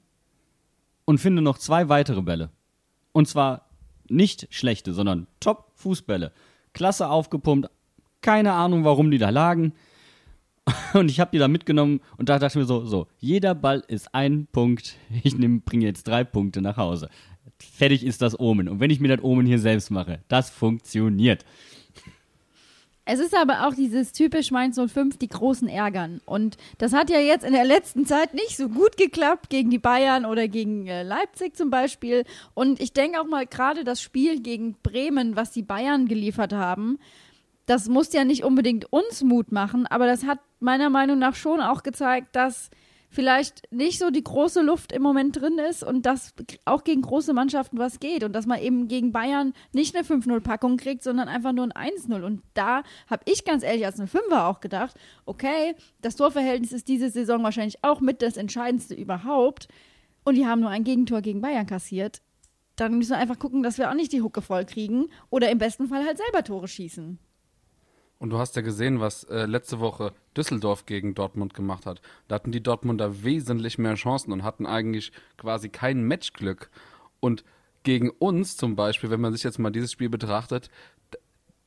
und 1.05 1.19
finde 1.19 1.41
noch 1.41 1.59
zwei 1.59 1.89
weitere 1.89 2.23
Bälle. 2.23 2.51
Und 3.13 3.29
zwar 3.29 3.69
nicht 4.09 4.49
schlechte, 4.51 4.93
sondern 4.93 5.27
Top-Fußbälle. 5.41 6.33
Klasse 6.73 7.09
aufgepumpt, 7.09 7.71
keine 8.21 8.53
Ahnung, 8.53 8.85
warum 8.85 9.11
die 9.11 9.19
da 9.19 9.31
lagen. 9.31 9.73
Und 10.95 11.11
ich 11.11 11.21
habe 11.21 11.31
die 11.33 11.39
da 11.39 11.49
mitgenommen 11.49 12.01
und 12.17 12.29
da 12.29 12.39
dachte 12.39 12.59
ich 12.59 12.63
mir 12.63 12.67
so, 12.67 12.85
so, 12.85 13.07
jeder 13.19 13.55
Ball 13.55 13.83
ist 13.89 14.15
ein 14.15 14.47
Punkt. 14.53 14.97
Ich 15.25 15.37
bringe 15.37 15.85
jetzt 15.85 16.07
drei 16.07 16.25
Punkte 16.25 16.61
nach 16.61 16.77
Hause. 16.77 17.09
Fertig 17.59 18.05
ist 18.05 18.23
das 18.23 18.39
Omen. 18.39 18.69
Und 18.69 18.81
wenn 18.81 18.91
ich 18.91 19.01
mir 19.01 19.09
das 19.09 19.25
Omen 19.25 19.47
hier 19.47 19.59
selbst 19.59 19.91
mache, 19.91 20.21
das 20.29 20.51
funktioniert. 20.51 21.45
Es 23.05 23.19
ist 23.19 23.35
aber 23.37 23.67
auch 23.67 23.75
dieses 23.75 24.13
typisch 24.13 24.53
Mainz 24.53 24.79
05, 24.79 25.19
die 25.19 25.29
großen 25.29 25.69
Ärgern. 25.69 26.21
Und 26.25 26.57
das 26.79 26.93
hat 26.93 27.11
ja 27.11 27.19
jetzt 27.19 27.45
in 27.45 27.53
der 27.53 27.65
letzten 27.65 28.07
Zeit 28.07 28.33
nicht 28.33 28.57
so 28.57 28.69
gut 28.69 28.97
geklappt 28.97 29.51
gegen 29.51 29.71
die 29.71 29.79
Bayern 29.79 30.25
oder 30.25 30.47
gegen 30.47 30.87
äh, 30.87 31.03
Leipzig 31.03 31.57
zum 31.57 31.69
Beispiel. 31.69 32.25
Und 32.55 32.81
ich 32.81 32.93
denke 32.93 33.21
auch 33.21 33.27
mal 33.27 33.47
gerade 33.47 33.83
das 33.83 34.01
Spiel 34.01 34.41
gegen 34.41 34.77
Bremen, 34.85 35.35
was 35.35 35.51
die 35.51 35.63
Bayern 35.63 36.07
geliefert 36.07 36.53
haben, 36.53 37.01
das 37.73 37.89
muss 37.89 38.13
ja 38.13 38.25
nicht 38.25 38.45
unbedingt 38.45 38.93
uns 38.93 39.23
Mut 39.23 39.51
machen, 39.51 39.87
aber 39.87 40.07
das 40.07 40.27
hat 40.27 40.41
meiner 40.61 40.91
Meinung 40.91 41.19
nach 41.19 41.35
schon 41.35 41.63
auch 41.63 41.83
gezeigt, 41.83 42.37
dass 42.37 42.69
vielleicht 43.09 43.63
nicht 43.73 43.99
so 43.99 44.11
die 44.11 44.23
große 44.23 44.61
Luft 44.61 44.93
im 44.93 45.01
Moment 45.01 45.41
drin 45.41 45.57
ist 45.57 45.83
und 45.83 46.05
dass 46.05 46.35
auch 46.67 46.85
gegen 46.85 47.01
große 47.01 47.33
Mannschaften 47.33 47.79
was 47.79 47.99
geht 47.99 48.25
und 48.25 48.35
dass 48.35 48.45
man 48.45 48.61
eben 48.61 48.89
gegen 48.89 49.11
Bayern 49.11 49.55
nicht 49.73 49.97
eine 49.97 50.05
5-0-Packung 50.05 50.77
kriegt, 50.77 51.03
sondern 51.03 51.29
einfach 51.29 51.53
nur 51.53 51.65
ein 51.75 51.93
1-0. 51.93 52.23
Und 52.23 52.43
da 52.53 52.83
habe 53.09 53.23
ich 53.25 53.47
ganz 53.47 53.63
ehrlich 53.63 53.87
als 53.87 53.99
eine 53.99 54.09
5er 54.09 54.49
auch 54.49 54.61
gedacht, 54.61 54.95
okay, 55.25 55.75
das 56.03 56.17
Torverhältnis 56.17 56.73
ist 56.73 56.89
diese 56.89 57.09
Saison 57.09 57.43
wahrscheinlich 57.43 57.83
auch 57.83 58.03
mit 58.03 58.21
das 58.21 58.37
Entscheidendste 58.37 58.95
überhaupt 58.95 59.69
und 60.25 60.35
die 60.35 60.47
haben 60.47 60.61
nur 60.61 60.69
ein 60.69 60.85
Gegentor 60.85 61.23
gegen 61.23 61.41
Bayern 61.41 61.67
kassiert. 61.67 62.21
Dann 62.77 62.99
müssen 62.99 63.13
wir 63.13 63.19
einfach 63.19 63.39
gucken, 63.39 63.63
dass 63.63 63.79
wir 63.79 63.89
auch 63.89 63.95
nicht 63.95 64.13
die 64.13 64.21
Hucke 64.21 64.43
voll 64.43 64.67
kriegen 64.67 65.07
oder 65.31 65.51
im 65.51 65.57
besten 65.57 65.89
Fall 65.89 66.05
halt 66.05 66.19
selber 66.19 66.45
Tore 66.45 66.69
schießen. 66.69 67.19
Und 68.23 68.31
du 68.31 68.39
hast 68.39 68.55
ja 68.55 68.63
gesehen, 68.63 69.01
was 69.01 69.25
äh, 69.25 69.47
letzte 69.47 69.81
Woche 69.81 70.13
Düsseldorf 70.37 70.87
gegen 70.87 71.13
Dortmund 71.13 71.55
gemacht 71.55 71.87
hat. 71.87 72.01
Da 72.29 72.37
hatten 72.37 72.53
die 72.53 72.63
Dortmunder 72.63 73.25
wesentlich 73.25 73.79
mehr 73.79 73.97
Chancen 73.97 74.31
und 74.31 74.45
hatten 74.45 74.65
eigentlich 74.65 75.11
quasi 75.37 75.71
kein 75.71 76.05
Matchglück. 76.05 76.71
Und 77.19 77.43
gegen 77.83 78.11
uns 78.11 78.57
zum 78.57 78.77
Beispiel, 78.77 79.11
wenn 79.11 79.21
man 79.21 79.33
sich 79.33 79.43
jetzt 79.43 79.59
mal 79.59 79.73
dieses 79.73 79.91
Spiel 79.91 80.09
betrachtet, 80.09 80.71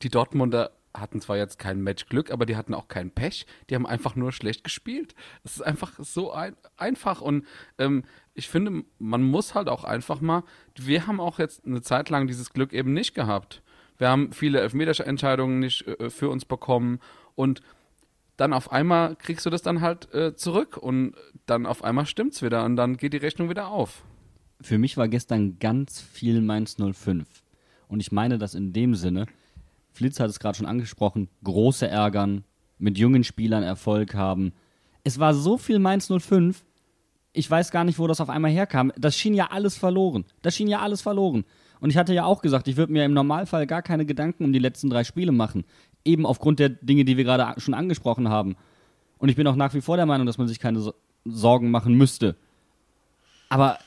die 0.01 0.07
Dortmunder 0.07 0.71
hatten 0.93 1.19
zwar 1.19 1.35
jetzt 1.35 1.59
kein 1.59 1.81
Matchglück, 1.81 2.31
aber 2.31 2.45
die 2.45 2.55
hatten 2.55 2.73
auch 2.73 2.87
kein 2.87 3.11
Pech. 3.11 3.45
Die 3.69 3.75
haben 3.75 3.85
einfach 3.85 4.15
nur 4.15 4.31
schlecht 4.31 4.63
gespielt. 4.63 5.13
Es 5.43 5.57
ist 5.57 5.61
einfach 5.61 5.91
so 5.99 6.31
ein, 6.31 6.55
einfach 6.77 7.19
und 7.19 7.45
ähm, 7.79 8.05
ich 8.33 8.47
finde, 8.47 8.85
man 8.97 9.23
muss 9.23 9.55
halt 9.55 9.67
auch 9.67 9.83
einfach 9.83 10.21
mal. 10.21 10.43
Wir 10.77 11.05
haben 11.05 11.19
auch 11.19 11.37
jetzt 11.37 11.65
eine 11.65 11.81
Zeit 11.81 12.09
lang 12.09 12.27
dieses 12.27 12.53
Glück 12.53 12.71
eben 12.71 12.93
nicht 12.93 13.13
gehabt. 13.13 13.61
Wir 13.97 14.09
haben 14.09 14.31
viele 14.31 14.59
Elfmeterentscheidungen 14.61 15.59
nicht 15.59 15.87
äh, 15.87 16.09
für 16.09 16.29
uns 16.29 16.45
bekommen 16.45 16.99
und 17.35 17.61
dann 18.37 18.53
auf 18.53 18.71
einmal 18.71 19.15
kriegst 19.15 19.45
du 19.45 19.49
das 19.49 19.61
dann 19.61 19.81
halt 19.81 20.13
äh, 20.13 20.35
zurück 20.35 20.77
und 20.77 21.15
dann 21.45 21.65
auf 21.65 21.83
einmal 21.83 22.05
stimmt's 22.05 22.41
wieder 22.41 22.65
und 22.65 22.75
dann 22.75 22.97
geht 22.97 23.13
die 23.13 23.17
Rechnung 23.17 23.49
wieder 23.49 23.69
auf. 23.69 24.03
Für 24.61 24.77
mich 24.77 24.97
war 24.97 25.07
gestern 25.07 25.59
ganz 25.59 26.01
viel 26.01 26.41
Mainz 26.41 26.77
05. 26.77 27.27
Und 27.87 27.99
ich 27.99 28.11
meine 28.11 28.37
das 28.37 28.55
in 28.55 28.73
dem 28.73 28.95
Sinne, 28.95 29.27
Flitz 29.91 30.19
hat 30.19 30.29
es 30.29 30.39
gerade 30.39 30.57
schon 30.57 30.65
angesprochen, 30.65 31.29
große 31.43 31.87
Ärgern, 31.87 32.43
mit 32.77 32.97
jungen 32.97 33.23
Spielern 33.23 33.63
Erfolg 33.63 34.15
haben. 34.15 34.51
Es 35.03 35.19
war 35.19 35.33
so 35.33 35.57
viel 35.57 35.79
Mainz 35.79 36.11
05, 36.11 36.65
ich 37.31 37.49
weiß 37.49 37.71
gar 37.71 37.83
nicht, 37.83 37.99
wo 37.99 38.07
das 38.07 38.21
auf 38.21 38.29
einmal 38.29 38.51
herkam. 38.51 38.91
Das 38.97 39.17
schien 39.17 39.33
ja 39.33 39.47
alles 39.51 39.77
verloren. 39.77 40.25
Das 40.41 40.55
schien 40.55 40.67
ja 40.67 40.79
alles 40.79 41.01
verloren. 41.01 41.45
Und 41.79 41.89
ich 41.89 41.97
hatte 41.97 42.13
ja 42.13 42.25
auch 42.25 42.41
gesagt, 42.41 42.67
ich 42.67 42.77
würde 42.77 42.93
mir 42.93 43.05
im 43.05 43.13
Normalfall 43.13 43.67
gar 43.67 43.81
keine 43.81 44.05
Gedanken 44.05 44.43
um 44.43 44.53
die 44.53 44.59
letzten 44.59 44.89
drei 44.89 45.03
Spiele 45.03 45.31
machen. 45.31 45.65
Eben 46.03 46.25
aufgrund 46.25 46.59
der 46.59 46.69
Dinge, 46.69 47.05
die 47.05 47.17
wir 47.17 47.23
gerade 47.23 47.59
schon 47.59 47.73
angesprochen 47.73 48.29
haben. 48.29 48.55
Und 49.17 49.29
ich 49.29 49.35
bin 49.35 49.47
auch 49.47 49.55
nach 49.55 49.73
wie 49.73 49.81
vor 49.81 49.97
der 49.97 50.05
Meinung, 50.05 50.25
dass 50.27 50.37
man 50.37 50.47
sich 50.47 50.59
keine 50.59 50.93
Sorgen 51.25 51.71
machen 51.71 51.95
müsste. 51.95 52.35
Aber 53.49 53.79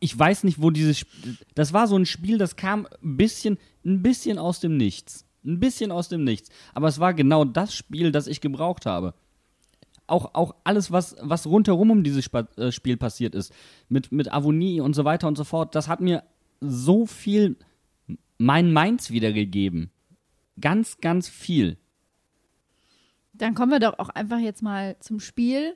ich 0.00 0.18
weiß 0.18 0.44
nicht, 0.44 0.60
wo 0.60 0.70
dieses. 0.70 0.98
Sp 1.06 1.08
das 1.54 1.72
war 1.72 1.86
so 1.86 1.96
ein 1.96 2.06
Spiel, 2.06 2.38
das 2.38 2.56
kam 2.56 2.88
ein 3.02 3.16
bisschen, 3.16 3.58
ein 3.84 4.02
bisschen 4.02 4.38
aus 4.38 4.60
dem 4.60 4.76
Nichts. 4.76 5.24
Ein 5.44 5.60
bisschen 5.60 5.90
aus 5.90 6.08
dem 6.08 6.24
Nichts. 6.24 6.50
Aber 6.74 6.88
es 6.88 6.98
war 6.98 7.14
genau 7.14 7.44
das 7.44 7.74
Spiel, 7.74 8.12
das 8.12 8.26
ich 8.26 8.40
gebraucht 8.40 8.86
habe. 8.86 9.14
Auch, 10.06 10.34
auch 10.34 10.56
alles, 10.64 10.90
was, 10.90 11.16
was 11.20 11.46
rundherum 11.46 11.90
um 11.90 12.02
dieses 12.02 12.24
Sp 12.26 12.50
äh, 12.56 12.72
Spiel 12.72 12.96
passiert 12.96 13.34
ist, 13.34 13.52
mit, 13.88 14.12
mit 14.12 14.32
Avonie 14.32 14.80
und 14.80 14.94
so 14.94 15.04
weiter 15.04 15.28
und 15.28 15.36
so 15.36 15.44
fort, 15.44 15.74
das 15.74 15.88
hat 15.88 16.00
mir 16.00 16.24
so 16.62 17.06
viel 17.06 17.56
mein 18.38 18.72
Mainz 18.72 19.10
wiedergegeben. 19.10 19.90
Ganz, 20.60 20.98
ganz 20.98 21.28
viel. 21.28 21.76
Dann 23.32 23.54
kommen 23.54 23.72
wir 23.72 23.80
doch 23.80 23.98
auch 23.98 24.08
einfach 24.10 24.38
jetzt 24.38 24.62
mal 24.62 24.96
zum 25.00 25.20
Spiel. 25.20 25.74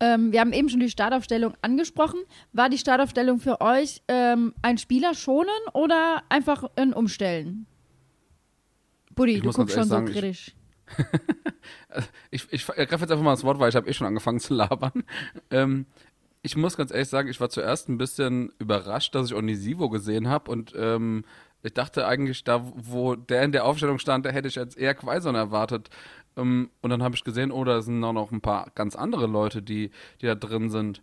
Ähm, 0.00 0.32
wir 0.32 0.40
haben 0.40 0.52
eben 0.52 0.68
schon 0.68 0.80
die 0.80 0.90
Startaufstellung 0.90 1.54
angesprochen. 1.62 2.20
War 2.52 2.68
die 2.68 2.78
Startaufstellung 2.78 3.40
für 3.40 3.60
euch 3.60 4.02
ähm, 4.08 4.54
ein 4.62 4.78
Spieler 4.78 5.14
schonen 5.14 5.48
oder 5.72 6.22
einfach 6.28 6.64
ein 6.76 6.92
Umstellen? 6.92 7.66
Buddy, 9.14 9.40
du 9.40 9.50
guckst 9.50 9.74
schon 9.74 9.84
sagen, 9.84 10.06
so 10.08 10.12
kritisch. 10.12 10.54
Ich, 12.30 12.46
ich, 12.50 12.68
ich 12.68 12.88
greife 12.88 13.02
jetzt 13.02 13.10
einfach 13.10 13.24
mal 13.24 13.32
das 13.32 13.42
Wort, 13.44 13.58
weil 13.58 13.68
ich 13.68 13.76
habe 13.76 13.88
eh 13.88 13.92
schon 13.92 14.06
angefangen 14.06 14.38
zu 14.40 14.54
labern. 14.54 15.04
Ähm, 15.50 15.86
ich 16.46 16.56
muss 16.56 16.76
ganz 16.76 16.92
ehrlich 16.92 17.08
sagen, 17.08 17.28
ich 17.28 17.40
war 17.40 17.48
zuerst 17.48 17.88
ein 17.88 17.98
bisschen 17.98 18.52
überrascht, 18.60 19.16
dass 19.16 19.26
ich 19.26 19.34
Onisivo 19.34 19.88
gesehen 19.88 20.28
habe 20.28 20.48
und 20.52 20.72
ähm, 20.76 21.24
ich 21.64 21.74
dachte 21.74 22.06
eigentlich, 22.06 22.44
da 22.44 22.64
wo 22.76 23.16
der 23.16 23.42
in 23.42 23.50
der 23.50 23.64
Aufstellung 23.64 23.98
stand, 23.98 24.24
da 24.24 24.30
hätte 24.30 24.46
ich 24.46 24.54
jetzt 24.54 24.78
eher 24.78 24.94
Quaison 24.94 25.34
erwartet. 25.34 25.90
Ähm, 26.36 26.70
und 26.82 26.90
dann 26.90 27.02
habe 27.02 27.16
ich 27.16 27.24
gesehen, 27.24 27.50
oh, 27.50 27.64
da 27.64 27.82
sind 27.82 28.02
auch 28.04 28.12
noch 28.12 28.30
ein 28.30 28.40
paar 28.40 28.70
ganz 28.76 28.94
andere 28.94 29.26
Leute, 29.26 29.60
die, 29.60 29.90
die 30.20 30.26
da 30.26 30.36
drin 30.36 30.70
sind. 30.70 31.02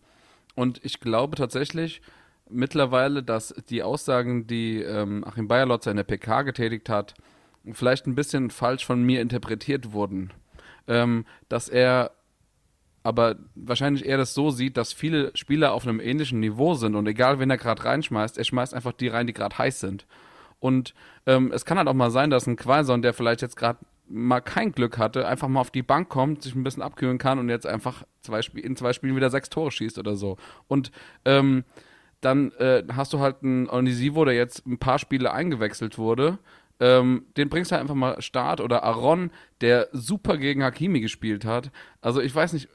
Und 0.55 0.79
ich 0.85 1.01
glaube 1.01 1.35
tatsächlich 1.35 2.01
mittlerweile, 2.50 3.21
dass 3.21 3.53
die 3.69 3.83
Aussagen, 3.83 4.47
die 4.47 4.81
ähm, 4.81 5.25
Achim 5.25 5.50
Bayerlotzer 5.50 5.91
in 5.91 5.97
der 5.97 6.05
PK 6.05 6.43
getätigt 6.43 6.88
hat, 6.88 7.15
vielleicht 7.73 8.07
ein 8.07 8.15
bisschen 8.15 8.50
falsch 8.50 8.85
von 8.85 9.03
mir 9.03 9.19
interpretiert 9.19 9.91
wurden. 9.91 10.31
Ähm, 10.88 11.25
dass 11.50 11.67
er 11.67 12.12
aber 13.03 13.36
wahrscheinlich 13.55 14.05
eher 14.05 14.17
das 14.17 14.33
so 14.33 14.50
sieht, 14.50 14.77
dass 14.77 14.93
viele 14.93 15.36
Spieler 15.36 15.74
auf 15.74 15.86
einem 15.86 16.00
ähnlichen 16.00 16.39
Niveau 16.39 16.74
sind 16.74 16.95
und 16.95 17.05
egal, 17.07 17.39
wen 17.39 17.50
er 17.50 17.57
gerade 17.57 17.83
reinschmeißt, 17.83 18.38
er 18.38 18.43
schmeißt 18.43 18.74
einfach 18.74 18.93
die 18.93 19.10
rein, 19.10 19.27
die 19.27 19.33
gerade 19.33 19.57
heiß 19.57 19.81
sind. 19.81 20.07
Und 20.60 20.93
ähm, 21.25 21.51
es 21.51 21.65
kann 21.65 21.77
halt 21.77 21.89
auch 21.89 21.93
mal 21.93 22.12
sein, 22.12 22.29
dass 22.29 22.48
ein 22.48 22.55
Quaison, 22.55 23.01
der 23.01 23.13
vielleicht 23.13 23.41
jetzt 23.41 23.57
gerade 23.57 23.79
mal 24.07 24.39
kein 24.39 24.72
Glück 24.72 24.98
hatte, 24.98 25.27
einfach 25.27 25.50
mal 25.50 25.60
auf 25.60 25.72
die 25.72 25.83
Bank 25.83 26.07
kommt, 26.07 26.43
sich 26.43 26.55
ein 26.55 26.63
bisschen 26.63 26.83
abkühlen 26.83 27.17
kann 27.17 27.39
und 27.39 27.50
jetzt 27.50 27.67
einfach 27.67 28.03
zwei 28.22 28.39
in 28.55 28.75
zwei 28.75 28.93
Spielen 28.93 29.15
wieder 29.15 29.29
sechs 29.29 29.50
Tore 29.50 29.72
schießt 29.72 29.98
oder 29.98 30.15
so. 30.15 30.38
Und 30.67 30.91
ähm, 31.25 31.65
dann 32.22 32.51
äh, 32.53 32.83
hast 32.95 33.12
du 33.12 33.19
halt 33.19 33.43
einen 33.43 33.69
Onisivo, 33.69 34.24
der 34.24 34.36
jetzt 34.36 34.65
ein 34.65 34.77
paar 34.77 35.00
Spiele 35.00 35.33
eingewechselt 35.33 35.98
wurde. 35.98 36.39
Ähm, 36.79 37.25
den 37.38 37.50
bringst 37.50 37.72
du 37.72 37.75
halt 37.75 37.81
einfach 37.81 37.95
mal 37.95 38.22
Start 38.22 38.62
oder 38.62 38.83
Aaron, 38.83 39.31
der 39.62 39.89
super 39.91 40.38
gegen 40.38 40.63
Hakimi 40.63 41.01
gespielt 41.01 41.45
hat. 41.45 41.72
Also 42.01 42.22
ich 42.22 42.33
weiß 42.33 42.53
nicht, 42.53 42.69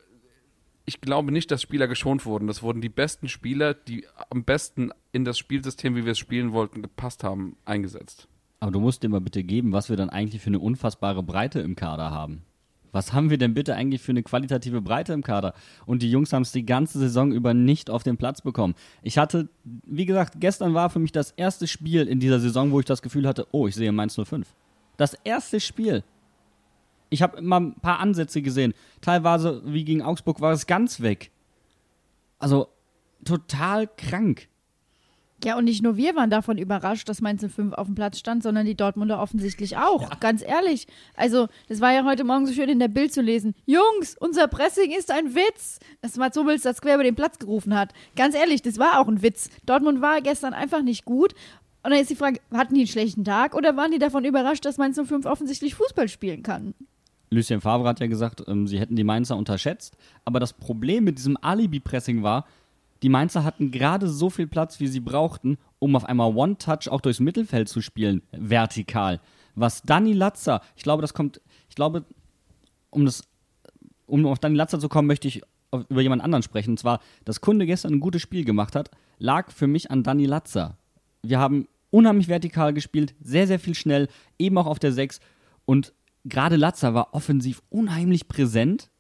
ich 0.88 1.02
glaube 1.02 1.32
nicht, 1.32 1.50
dass 1.50 1.60
Spieler 1.60 1.86
geschont 1.86 2.24
wurden. 2.24 2.46
Das 2.46 2.62
wurden 2.62 2.80
die 2.80 2.88
besten 2.88 3.28
Spieler, 3.28 3.74
die 3.74 4.06
am 4.30 4.42
besten 4.42 4.90
in 5.12 5.26
das 5.26 5.36
Spielsystem, 5.36 5.94
wie 5.94 6.06
wir 6.06 6.12
es 6.12 6.18
spielen 6.18 6.52
wollten, 6.52 6.80
gepasst 6.80 7.22
haben, 7.24 7.56
eingesetzt. 7.66 8.26
Aber 8.58 8.72
du 8.72 8.80
musst 8.80 9.02
dir 9.02 9.10
mal 9.10 9.20
bitte 9.20 9.44
geben, 9.44 9.72
was 9.72 9.90
wir 9.90 9.96
dann 9.96 10.08
eigentlich 10.08 10.40
für 10.40 10.48
eine 10.48 10.58
unfassbare 10.58 11.22
Breite 11.22 11.60
im 11.60 11.76
Kader 11.76 12.10
haben. 12.10 12.42
Was 12.90 13.12
haben 13.12 13.28
wir 13.28 13.36
denn 13.36 13.52
bitte 13.52 13.74
eigentlich 13.74 14.00
für 14.00 14.12
eine 14.12 14.22
qualitative 14.22 14.80
Breite 14.80 15.12
im 15.12 15.22
Kader? 15.22 15.52
Und 15.84 16.02
die 16.02 16.10
Jungs 16.10 16.32
haben 16.32 16.42
es 16.42 16.52
die 16.52 16.64
ganze 16.64 16.98
Saison 16.98 17.32
über 17.32 17.52
nicht 17.52 17.90
auf 17.90 18.02
den 18.02 18.16
Platz 18.16 18.40
bekommen. 18.40 18.74
Ich 19.02 19.18
hatte, 19.18 19.50
wie 19.64 20.06
gesagt, 20.06 20.40
gestern 20.40 20.72
war 20.72 20.88
für 20.88 21.00
mich 21.00 21.12
das 21.12 21.32
erste 21.32 21.66
Spiel 21.66 22.08
in 22.08 22.18
dieser 22.18 22.40
Saison, 22.40 22.72
wo 22.72 22.80
ich 22.80 22.86
das 22.86 23.02
Gefühl 23.02 23.28
hatte, 23.28 23.46
oh, 23.52 23.68
ich 23.68 23.74
sehe 23.74 23.92
Mainz 23.92 24.18
05. 24.18 24.48
Das 24.96 25.12
erste 25.22 25.60
Spiel. 25.60 26.02
Ich 27.10 27.22
habe 27.22 27.38
immer 27.38 27.60
ein 27.60 27.74
paar 27.74 28.00
Ansätze 28.00 28.42
gesehen. 28.42 28.74
Teilweise, 29.00 29.62
wie 29.64 29.84
gegen 29.84 30.02
Augsburg, 30.02 30.40
war 30.40 30.52
es 30.52 30.66
ganz 30.66 31.00
weg. 31.00 31.30
Also 32.38 32.68
total 33.24 33.86
krank. 33.86 34.48
Ja, 35.44 35.56
und 35.56 35.64
nicht 35.64 35.84
nur 35.84 35.96
wir 35.96 36.16
waren 36.16 36.30
davon 36.30 36.58
überrascht, 36.58 37.08
dass 37.08 37.20
Mainz 37.20 37.44
5 37.46 37.72
auf 37.74 37.86
dem 37.86 37.94
Platz 37.94 38.18
stand, 38.18 38.42
sondern 38.42 38.66
die 38.66 38.74
Dortmunder 38.74 39.20
offensichtlich 39.22 39.76
auch. 39.76 40.10
Ja. 40.10 40.16
Ganz 40.18 40.42
ehrlich. 40.42 40.88
Also, 41.14 41.46
das 41.68 41.80
war 41.80 41.92
ja 41.92 42.04
heute 42.04 42.24
Morgen 42.24 42.46
so 42.46 42.52
schön 42.52 42.68
in 42.68 42.80
der 42.80 42.88
Bild 42.88 43.12
zu 43.12 43.22
lesen. 43.22 43.54
Jungs, 43.64 44.16
unser 44.18 44.48
Pressing 44.48 44.90
ist 44.90 45.12
ein 45.12 45.36
Witz. 45.36 45.78
Das 46.00 46.16
Mats 46.16 46.36
Hummels 46.36 46.62
das 46.62 46.82
quer 46.82 46.96
über 46.96 47.04
den 47.04 47.14
Platz 47.14 47.38
gerufen 47.38 47.76
hat. 47.76 47.92
Ganz 48.16 48.34
ehrlich, 48.34 48.62
das 48.62 48.78
war 48.78 48.98
auch 48.98 49.06
ein 49.06 49.22
Witz. 49.22 49.48
Dortmund 49.64 50.00
war 50.00 50.20
gestern 50.22 50.54
einfach 50.54 50.82
nicht 50.82 51.04
gut. 51.04 51.34
Und 51.84 51.92
dann 51.92 52.00
ist 52.00 52.10
die 52.10 52.16
Frage, 52.16 52.40
hatten 52.52 52.74
die 52.74 52.80
einen 52.80 52.88
schlechten 52.88 53.24
Tag 53.24 53.54
oder 53.54 53.76
waren 53.76 53.92
die 53.92 54.00
davon 54.00 54.24
überrascht, 54.24 54.64
dass 54.64 54.76
Mainz 54.76 55.00
05 55.00 55.24
offensichtlich 55.24 55.76
Fußball 55.76 56.08
spielen 56.08 56.42
kann? 56.42 56.74
Lucien 57.30 57.60
Favre 57.60 57.88
hat 57.88 58.00
ja 58.00 58.06
gesagt, 58.06 58.44
ähm, 58.46 58.66
sie 58.66 58.78
hätten 58.78 58.96
die 58.96 59.04
Mainzer 59.04 59.36
unterschätzt. 59.36 59.96
Aber 60.24 60.40
das 60.40 60.52
Problem 60.52 61.04
mit 61.04 61.18
diesem 61.18 61.36
Alibi-Pressing 61.40 62.22
war, 62.22 62.46
die 63.02 63.08
Mainzer 63.08 63.44
hatten 63.44 63.70
gerade 63.70 64.08
so 64.08 64.30
viel 64.30 64.46
Platz, 64.46 64.80
wie 64.80 64.88
sie 64.88 65.00
brauchten, 65.00 65.58
um 65.78 65.94
auf 65.94 66.04
einmal 66.04 66.34
One-Touch 66.34 66.88
auch 66.88 67.00
durchs 67.00 67.20
Mittelfeld 67.20 67.68
zu 67.68 67.80
spielen, 67.80 68.22
vertikal. 68.32 69.20
Was 69.54 69.82
Danny 69.82 70.12
Latzer, 70.12 70.62
ich 70.76 70.82
glaube, 70.82 71.02
das 71.02 71.14
kommt, 71.14 71.40
ich 71.68 71.76
glaube, 71.76 72.04
um 72.90 73.04
das 73.04 73.22
um 74.08 74.26
auf 74.26 74.38
Dani 74.38 74.56
Latzer 74.56 74.80
zu 74.80 74.88
kommen, 74.88 75.06
möchte 75.06 75.28
ich 75.28 75.42
auf, 75.70 75.84
über 75.88 76.00
jemand 76.00 76.22
anderen 76.22 76.42
sprechen. 76.42 76.70
Und 76.70 76.78
zwar, 76.78 77.00
dass 77.24 77.40
Kunde 77.40 77.66
gestern 77.66 77.94
ein 77.94 78.00
gutes 78.00 78.22
Spiel 78.22 78.44
gemacht 78.44 78.74
hat, 78.74 78.90
lag 79.18 79.52
für 79.52 79.66
mich 79.66 79.90
an 79.90 80.02
Dani 80.02 80.26
Latzer. 80.26 80.76
Wir 81.22 81.38
haben 81.38 81.68
unheimlich 81.90 82.28
vertikal 82.28 82.72
gespielt, 82.72 83.14
sehr, 83.20 83.46
sehr 83.46 83.58
viel 83.58 83.74
schnell, 83.74 84.08
eben 84.38 84.58
auch 84.58 84.66
auf 84.66 84.78
der 84.78 84.92
6. 84.92 85.20
Und 85.64 85.92
gerade 86.28 86.56
Latzer 86.56 86.94
war 86.94 87.14
offensiv 87.14 87.62
unheimlich 87.70 88.28
präsent. 88.28 88.90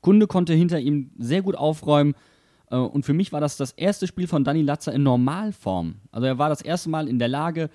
Kunde 0.00 0.26
konnte 0.26 0.52
hinter 0.52 0.80
ihm 0.80 1.10
sehr 1.18 1.42
gut 1.42 1.54
aufräumen. 1.56 2.14
Äh, 2.70 2.76
Und 2.76 3.04
für 3.04 3.14
mich 3.14 3.32
war 3.32 3.40
das 3.40 3.56
das 3.56 3.72
erste 3.72 4.06
Spiel 4.06 4.26
von 4.26 4.44
Dani 4.44 4.62
Latzer 4.62 4.92
in 4.92 5.02
Normalform. 5.02 5.96
Also 6.12 6.26
er 6.26 6.38
war 6.38 6.48
das 6.48 6.62
erste 6.62 6.90
Mal 6.90 7.08
in 7.08 7.18
der 7.18 7.28
Lage, 7.28 7.70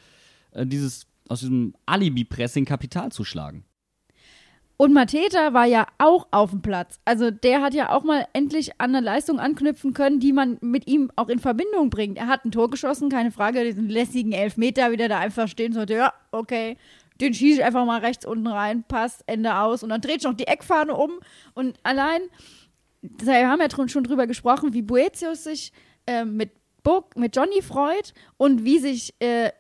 äh, 0.51 0.65
dieses, 0.65 1.08
aus 1.27 1.39
diesem 1.39 1.74
Alibi-Pressing 1.86 2.65
Kapital 2.65 3.12
zu 3.12 3.24
schlagen. 3.24 3.63
Und 4.81 4.93
Mateta 4.93 5.53
war 5.53 5.65
ja 5.65 5.88
auch 5.98 6.27
auf 6.31 6.51
dem 6.51 6.62
Platz. 6.62 7.01
Also 7.03 7.31
der 7.31 7.62
hat 7.62 7.74
ja 7.74 7.91
auch 7.93 8.05
mal 8.05 8.25
endlich 8.31 8.79
an 8.79 8.96
eine 8.96 9.05
Leistung 9.05 9.38
anknüpfen 9.38 9.93
können, 9.93 10.22
die 10.22 10.31
man 10.31 10.58
mit 10.62 10.88
ihm 10.88 11.12
auch 11.17 11.27
in 11.27 11.39
Verbindung 11.39 11.89
bringt. 11.89 12.17
Er 12.17 12.27
hat 12.27 12.46
ein 12.46 12.51
Tor 12.51 12.69
geschossen, 12.69 13.10
keine 13.10 13.31
Frage, 13.31 13.65
diesen 13.65 13.89
lässigen 13.89 14.31
Elfmeter, 14.31 14.89
wie 14.91 14.96
der 14.96 15.10
da 15.10 15.19
einfach 15.19 15.50
stehen 15.50 15.74
sollte. 15.74 15.96
Ja, 15.96 16.13
okay, 16.31 16.77
den 17.21 17.33
schieße 17.33 17.59
ich 17.59 17.65
einfach 17.65 17.85
mal 17.85 17.99
rechts 17.99 18.25
unten 18.25 18.47
rein, 18.47 18.83
passt, 18.88 19.23
Ende 19.27 19.55
aus. 19.57 19.83
Und 19.83 19.89
dann 19.89 20.01
dreht 20.01 20.23
noch 20.23 20.33
die 20.33 20.47
Eckfahne 20.47 20.95
um. 20.95 21.19
Und 21.53 21.77
allein, 21.83 22.21
wir 23.01 23.49
haben 23.49 23.61
ja 23.61 23.88
schon 23.88 24.03
drüber 24.03 24.27
gesprochen, 24.27 24.73
wie 24.73 24.81
Boetius 24.81 25.43
sich 25.43 25.71
äh, 26.07 26.25
mit, 26.25 26.51
Burg, 26.83 27.17
mit 27.17 27.35
Johnny 27.35 27.61
freut 27.61 28.13
und 28.38 28.63
wie 28.63 28.79
sich 28.79 29.13
äh, 29.19 29.51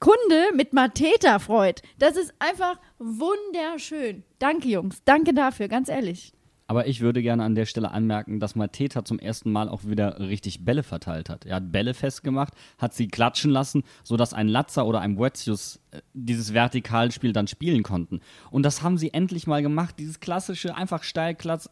Kunde 0.00 0.54
mit 0.54 0.72
Mateta 0.72 1.38
freut. 1.38 1.82
Das 1.98 2.16
ist 2.16 2.32
einfach 2.38 2.78
wunderschön. 2.98 4.22
Danke, 4.38 4.68
Jungs. 4.68 5.02
Danke 5.04 5.34
dafür, 5.34 5.68
ganz 5.68 5.88
ehrlich. 5.88 6.32
Aber 6.70 6.86
ich 6.86 7.00
würde 7.00 7.22
gerne 7.22 7.44
an 7.44 7.54
der 7.54 7.64
Stelle 7.64 7.90
anmerken, 7.92 8.40
dass 8.40 8.54
Mateta 8.54 9.02
zum 9.02 9.18
ersten 9.18 9.50
Mal 9.50 9.70
auch 9.70 9.84
wieder 9.84 10.20
richtig 10.20 10.66
Bälle 10.66 10.82
verteilt 10.82 11.30
hat. 11.30 11.46
Er 11.46 11.56
hat 11.56 11.72
Bälle 11.72 11.94
festgemacht, 11.94 12.52
hat 12.76 12.92
sie 12.92 13.08
klatschen 13.08 13.50
lassen, 13.50 13.84
sodass 14.04 14.34
ein 14.34 14.48
Latzer 14.48 14.86
oder 14.86 15.00
ein 15.00 15.16
Boetius 15.16 15.80
äh, 15.92 16.02
dieses 16.12 16.52
Vertikalspiel 16.52 17.32
dann 17.32 17.46
spielen 17.46 17.82
konnten. 17.82 18.20
Und 18.50 18.64
das 18.64 18.82
haben 18.82 18.98
sie 18.98 19.14
endlich 19.14 19.46
mal 19.46 19.62
gemacht. 19.62 19.94
Dieses 19.98 20.20
klassische, 20.20 20.74
einfach 20.76 21.04
Steilklatsch, 21.04 21.68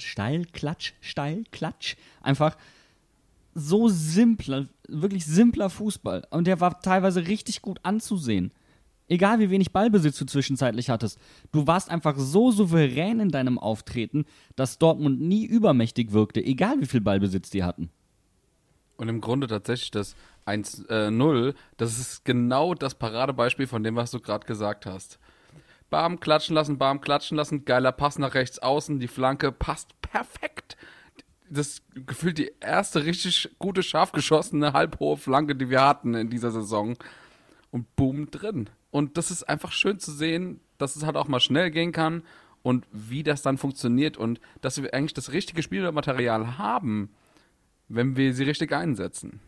Steilklatsch, 0.00 0.92
Steilklatsch. 1.00 1.96
Einfach 2.22 2.56
so 3.54 3.88
simpler, 3.88 4.68
wirklich 4.86 5.26
simpler 5.26 5.68
Fußball. 5.68 6.28
Und 6.30 6.46
der 6.46 6.60
war 6.60 6.80
teilweise 6.80 7.26
richtig 7.26 7.60
gut 7.60 7.80
anzusehen. 7.82 8.52
Egal 9.08 9.40
wie 9.40 9.50
wenig 9.50 9.72
Ballbesitz 9.72 10.18
du 10.18 10.26
zwischenzeitlich 10.26 10.90
hattest, 10.90 11.18
du 11.50 11.66
warst 11.66 11.90
einfach 11.90 12.16
so 12.18 12.50
souverän 12.50 13.20
in 13.20 13.30
deinem 13.30 13.58
Auftreten, 13.58 14.26
dass 14.54 14.78
Dortmund 14.78 15.20
nie 15.20 15.46
übermächtig 15.46 16.12
wirkte, 16.12 16.44
egal 16.44 16.80
wie 16.80 16.86
viel 16.86 17.00
Ballbesitz 17.00 17.48
die 17.48 17.64
hatten. 17.64 17.90
Und 18.98 19.08
im 19.08 19.20
Grunde 19.20 19.46
tatsächlich 19.46 19.90
das 19.92 20.14
1-0, 20.44 21.54
das 21.76 21.98
ist 21.98 22.24
genau 22.24 22.74
das 22.74 22.96
Paradebeispiel 22.96 23.66
von 23.66 23.82
dem, 23.82 23.96
was 23.96 24.10
du 24.10 24.20
gerade 24.20 24.46
gesagt 24.46 24.86
hast. 24.86 25.18
Bam, 25.88 26.20
klatschen 26.20 26.54
lassen, 26.54 26.76
bam, 26.76 27.00
klatschen 27.00 27.36
lassen, 27.36 27.64
geiler 27.64 27.92
Pass 27.92 28.18
nach 28.18 28.34
rechts 28.34 28.58
außen, 28.58 29.00
die 29.00 29.08
Flanke 29.08 29.52
passt 29.52 29.98
perfekt. 30.02 30.76
Das 31.48 31.80
gefühlt 31.94 32.36
die 32.36 32.52
erste 32.60 33.06
richtig 33.06 33.48
gute, 33.58 33.82
scharf 33.82 34.12
geschossene, 34.12 34.74
halbhohe 34.74 35.16
Flanke, 35.16 35.54
die 35.54 35.70
wir 35.70 35.80
hatten 35.80 36.14
in 36.14 36.28
dieser 36.28 36.50
Saison. 36.50 36.96
Und 37.70 37.96
boom, 37.96 38.30
drin. 38.30 38.68
Und 38.90 39.16
das 39.16 39.30
ist 39.30 39.44
einfach 39.44 39.72
schön 39.72 39.98
zu 39.98 40.12
sehen, 40.12 40.60
dass 40.78 40.96
es 40.96 41.04
halt 41.04 41.16
auch 41.16 41.28
mal 41.28 41.40
schnell 41.40 41.70
gehen 41.70 41.92
kann 41.92 42.22
und 42.62 42.86
wie 42.92 43.22
das 43.22 43.42
dann 43.42 43.58
funktioniert 43.58 44.16
und 44.16 44.40
dass 44.60 44.82
wir 44.82 44.92
eigentlich 44.94 45.14
das 45.14 45.32
richtige 45.32 45.62
Spielmaterial 45.62 46.58
haben, 46.58 47.10
wenn 47.88 48.16
wir 48.16 48.34
sie 48.34 48.44
richtig 48.44 48.72
einsetzen. 48.72 49.40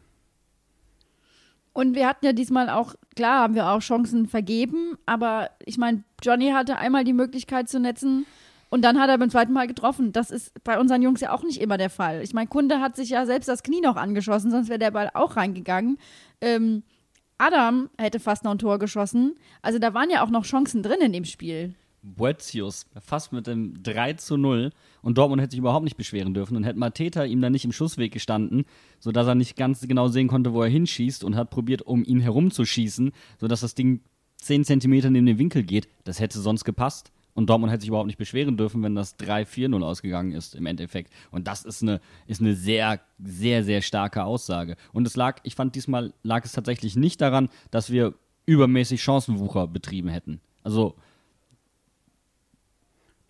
Und 1.73 1.95
wir 1.95 2.09
hatten 2.09 2.27
ja 2.27 2.33
diesmal 2.33 2.69
auch, 2.69 2.95
klar, 3.15 3.43
haben 3.43 3.55
wir 3.55 3.69
auch 3.69 3.81
Chancen 3.81 4.27
vergeben, 4.27 4.99
aber 5.07 5.51
ich 5.65 5.79
meine, 5.79 6.03
Johnny 6.23 6.51
hatte 6.51 6.77
einmal 6.77 7.05
die 7.05 7.13
Möglichkeit 7.13 7.69
zu 7.69 7.79
netzen 7.79 8.27
und 8.71 8.83
dann 8.83 9.01
hat 9.01 9.09
er 9.09 9.19
beim 9.19 9.31
zweiten 9.31 9.53
Mal 9.53 9.69
getroffen. 9.69 10.13
Das 10.13 10.31
ist 10.31 10.53
bei 10.65 10.79
unseren 10.79 11.03
Jungs 11.03 11.21
ja 11.21 11.33
auch 11.33 11.45
nicht 11.45 11.61
immer 11.61 11.79
der 11.79 11.91
Fall. 11.91 12.23
Ich 12.23 12.35
meine, 12.35 12.49
Kunde 12.49 12.81
hat 12.81 12.97
sich 12.97 13.11
ja 13.11 13.25
selbst 13.25 13.49
das 13.49 13.63
Knie 13.63 13.81
noch 13.81 13.97
angeschossen, 13.97 14.51
sonst 14.51 14.69
wäre 14.69 14.79
der 14.79 14.91
Ball 14.91 15.11
auch 15.15 15.37
reingegangen. 15.37 15.99
Ähm, 16.41 16.83
Adam 17.41 17.89
hätte 17.97 18.21
fast 18.21 18.45
noch 18.45 18.51
ein 18.51 18.59
Tor 18.59 18.79
geschossen. 18.79 19.35
Also 19.63 19.79
da 19.79 19.95
waren 19.95 20.11
ja 20.11 20.23
auch 20.23 20.31
noch 20.31 20.45
Chancen 20.45 20.83
drin 20.83 21.01
in 21.01 21.13
dem 21.13 21.25
Spiel. 21.25 21.75
Boetius 22.03 22.87
fast 23.01 23.33
mit 23.33 23.47
dem 23.47 23.83
3 23.83 24.15
zu 24.15 24.37
0 24.37 24.73
und 25.03 25.19
Dortmund 25.19 25.41
hätte 25.41 25.53
sich 25.53 25.59
überhaupt 25.59 25.85
nicht 25.85 25.97
beschweren 25.97 26.35
dürfen 26.35 26.57
und 26.57 26.65
hätte 26.65 26.79
Mateta 26.79 27.25
ihm 27.25 27.41
dann 27.41 27.53
nicht 27.53 27.65
im 27.65 27.73
Schussweg 27.73 28.13
gestanden, 28.13 28.65
sodass 29.01 29.27
er 29.27 29.35
nicht 29.35 29.57
ganz 29.57 29.81
genau 29.87 30.09
sehen 30.09 30.29
konnte, 30.29 30.53
wo 30.53 30.63
er 30.63 30.69
hinschießt 30.69 31.25
und 31.25 31.37
hat 31.37 31.51
probiert, 31.51 31.83
um 31.83 32.05
ihn 32.05 32.21
herumzuschießen, 32.21 33.13
sodass 33.39 33.61
das 33.61 33.75
Ding 33.75 34.01
10 34.37 34.65
Zentimeter 34.65 35.11
neben 35.11 35.27
den 35.27 35.39
Winkel 35.39 35.63
geht. 35.63 35.89
Das 36.05 36.21
hätte 36.21 36.41
sonst 36.41 36.65
gepasst. 36.65 37.11
Und 37.35 37.49
Dortmund 37.49 37.73
hätte 37.73 37.83
sich 37.83 37.89
überhaupt 37.89 38.07
nicht 38.07 38.19
beschweren 38.19 38.57
dürfen, 38.57 38.83
wenn 38.83 38.95
das 38.95 39.19
3-4-0 39.19 39.83
ausgegangen 39.83 40.33
ist 40.33 40.55
im 40.55 40.67
Endeffekt. 40.67 41.13
Und 41.31 41.47
das 41.47 41.65
ist 41.65 41.83
eine, 41.83 42.01
ist 42.27 42.41
eine 42.41 42.55
sehr, 42.55 43.01
sehr, 43.19 43.65
sehr 43.65 43.83
starke 43.83 44.25
Aussage. 44.25 44.77
Und 44.93 45.07
es 45.07 45.17
lag, 45.17 45.39
ich 45.45 45.55
fand 45.55 45.75
diesmal 45.75 46.13
lag 46.23 46.45
es 46.45 46.53
tatsächlich 46.53 46.97
nicht 46.97 47.21
daran, 47.21 47.49
dass 47.71 47.91
wir 47.91 48.15
übermäßig 48.47 49.03
Chancenwucher 49.03 49.69
betrieben 49.69 50.09
hätten. 50.09 50.41
Also 50.63 50.97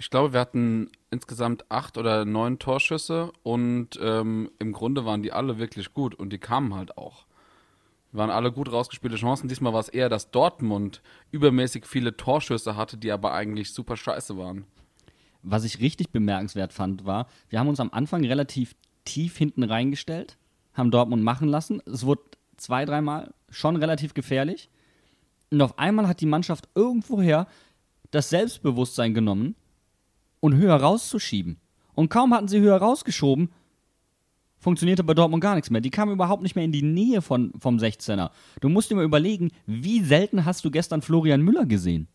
Ich 0.00 0.08
glaube, 0.08 0.32
wir 0.32 0.40
hatten 0.40 0.88
insgesamt 1.10 1.70
acht 1.70 1.98
oder 1.98 2.24
neun 2.24 2.58
Torschüsse 2.58 3.32
und 3.42 4.00
ähm, 4.00 4.50
im 4.58 4.72
Grunde 4.72 5.04
waren 5.04 5.22
die 5.22 5.30
alle 5.30 5.58
wirklich 5.58 5.92
gut 5.92 6.14
und 6.14 6.32
die 6.32 6.38
kamen 6.38 6.74
halt 6.74 6.96
auch. 6.96 7.26
Waren 8.12 8.30
alle 8.30 8.50
gut 8.50 8.72
rausgespielte 8.72 9.16
Chancen. 9.16 9.48
Diesmal 9.48 9.72
war 9.72 9.80
es 9.80 9.88
eher, 9.88 10.08
dass 10.08 10.30
Dortmund 10.30 11.00
übermäßig 11.30 11.86
viele 11.86 12.16
Torschüsse 12.16 12.76
hatte, 12.76 12.96
die 12.96 13.12
aber 13.12 13.32
eigentlich 13.32 13.72
super 13.72 13.96
scheiße 13.96 14.36
waren. 14.36 14.64
was 15.42 15.64
ich 15.64 15.80
richtig 15.80 16.10
bemerkenswert 16.10 16.72
fand, 16.72 17.06
war, 17.06 17.26
wir 17.48 17.58
haben 17.60 17.68
uns 17.68 17.80
am 17.80 17.90
Anfang 17.92 18.24
relativ 18.24 18.74
tief 19.04 19.38
hinten 19.38 19.62
reingestellt, 19.62 20.36
haben 20.74 20.90
Dortmund 20.90 21.22
machen 21.22 21.48
lassen. 21.48 21.80
Es 21.86 22.04
wurde 22.04 22.22
zwei, 22.58 22.84
dreimal 22.84 23.32
schon 23.48 23.76
relativ 23.76 24.12
gefährlich. 24.12 24.68
Und 25.50 25.62
auf 25.62 25.78
einmal 25.78 26.06
hat 26.08 26.20
die 26.20 26.26
Mannschaft 26.26 26.68
irgendwoher 26.74 27.46
das 28.10 28.30
Selbstbewusstsein 28.30 29.14
genommen 29.14 29.56
und 30.40 30.56
höher 30.56 30.76
rauszuschieben. 30.76 31.58
Und 31.94 32.08
kaum 32.08 32.34
hatten 32.34 32.48
sie 32.48 32.60
höher 32.60 32.76
rausgeschoben, 32.76 33.50
funktionierte 34.60 35.02
bei 35.02 35.14
Dortmund 35.14 35.42
gar 35.42 35.54
nichts 35.54 35.70
mehr. 35.70 35.80
Die 35.80 35.90
kamen 35.90 36.12
überhaupt 36.12 36.42
nicht 36.42 36.54
mehr 36.54 36.64
in 36.64 36.72
die 36.72 36.82
Nähe 36.82 37.22
von, 37.22 37.52
vom 37.58 37.78
16er. 37.78 38.30
Du 38.60 38.68
musst 38.68 38.90
dir 38.90 38.94
mal 38.94 39.04
überlegen, 39.04 39.50
wie 39.66 40.00
selten 40.00 40.44
hast 40.44 40.64
du 40.64 40.70
gestern 40.70 41.02
Florian 41.02 41.42
Müller 41.42 41.66
gesehen? 41.66 42.08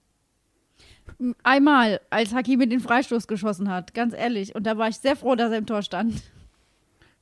Einmal, 1.44 2.02
als 2.10 2.34
Hakimi 2.34 2.68
den 2.68 2.80
Freistoß 2.80 3.28
geschossen 3.28 3.70
hat, 3.70 3.94
ganz 3.94 4.14
ehrlich. 4.14 4.56
Und 4.56 4.66
da 4.66 4.78
war 4.78 4.88
ich 4.88 4.98
sehr 4.98 5.16
froh, 5.16 5.36
dass 5.36 5.52
er 5.52 5.58
im 5.58 5.66
Tor 5.66 5.82
stand. 5.82 6.22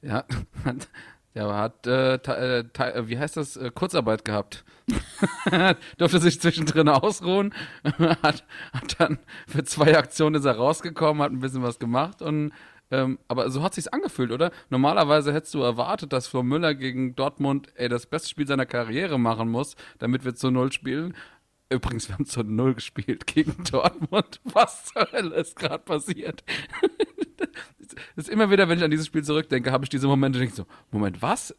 Ja, 0.01 0.25
hat, 0.65 0.87
der 1.35 1.53
hat, 1.53 1.87
äh, 1.87 2.15
äh, 2.15 2.59
äh, 2.59 3.07
wie 3.07 3.17
heißt 3.17 3.37
das, 3.37 3.57
äh, 3.57 3.71
Kurzarbeit 3.73 4.23
gehabt. 4.25 4.63
Durfte 5.97 6.19
sich 6.19 6.39
zwischendrin 6.39 6.89
ausruhen, 6.89 7.53
hat, 7.83 8.43
hat 8.73 8.99
dann 8.99 9.19
für 9.47 9.63
zwei 9.63 9.97
Aktionen 9.97 10.35
ist 10.35 10.45
er 10.45 10.57
rausgekommen, 10.57 11.23
hat 11.23 11.31
ein 11.31 11.39
bisschen 11.39 11.63
was 11.63 11.79
gemacht 11.79 12.21
und 12.21 12.51
ähm, 12.91 13.19
aber 13.27 13.49
so 13.49 13.63
hat 13.63 13.73
sich's 13.73 13.87
angefühlt, 13.87 14.31
oder? 14.31 14.51
Normalerweise 14.69 15.33
hättest 15.33 15.53
du 15.53 15.61
erwartet, 15.61 16.13
dass 16.13 16.27
Flo 16.27 16.43
Müller 16.43 16.75
gegen 16.75 17.15
Dortmund 17.15 17.69
ey, 17.75 17.89
das 17.89 18.05
beste 18.05 18.29
Spiel 18.29 18.47
seiner 18.47 18.65
Karriere 18.65 19.19
machen 19.19 19.49
muss, 19.49 19.75
damit 19.99 20.25
wir 20.25 20.35
zu 20.35 20.51
Null 20.51 20.71
spielen. 20.71 21.15
Übrigens, 21.69 22.07
wir 22.07 22.15
haben 22.15 22.25
zu 22.25 22.43
Null 22.43 22.75
gespielt 22.75 23.25
gegen 23.33 23.63
Dortmund. 23.63 24.41
Was 24.43 24.85
zur 24.85 25.11
Hölle 25.11 25.35
ist 25.35 25.55
gerade 25.55 25.83
passiert? 25.83 26.43
Ist 28.15 28.29
immer 28.29 28.49
wieder, 28.49 28.69
wenn 28.69 28.79
ich 28.79 28.83
an 28.83 28.91
dieses 28.91 29.05
Spiel 29.05 29.23
zurückdenke, 29.23 29.71
habe 29.71 29.85
ich 29.85 29.89
diese 29.89 30.07
Momente, 30.07 30.39
denke 30.39 30.55
so, 30.55 30.65
Moment, 30.91 31.21
was? 31.21 31.55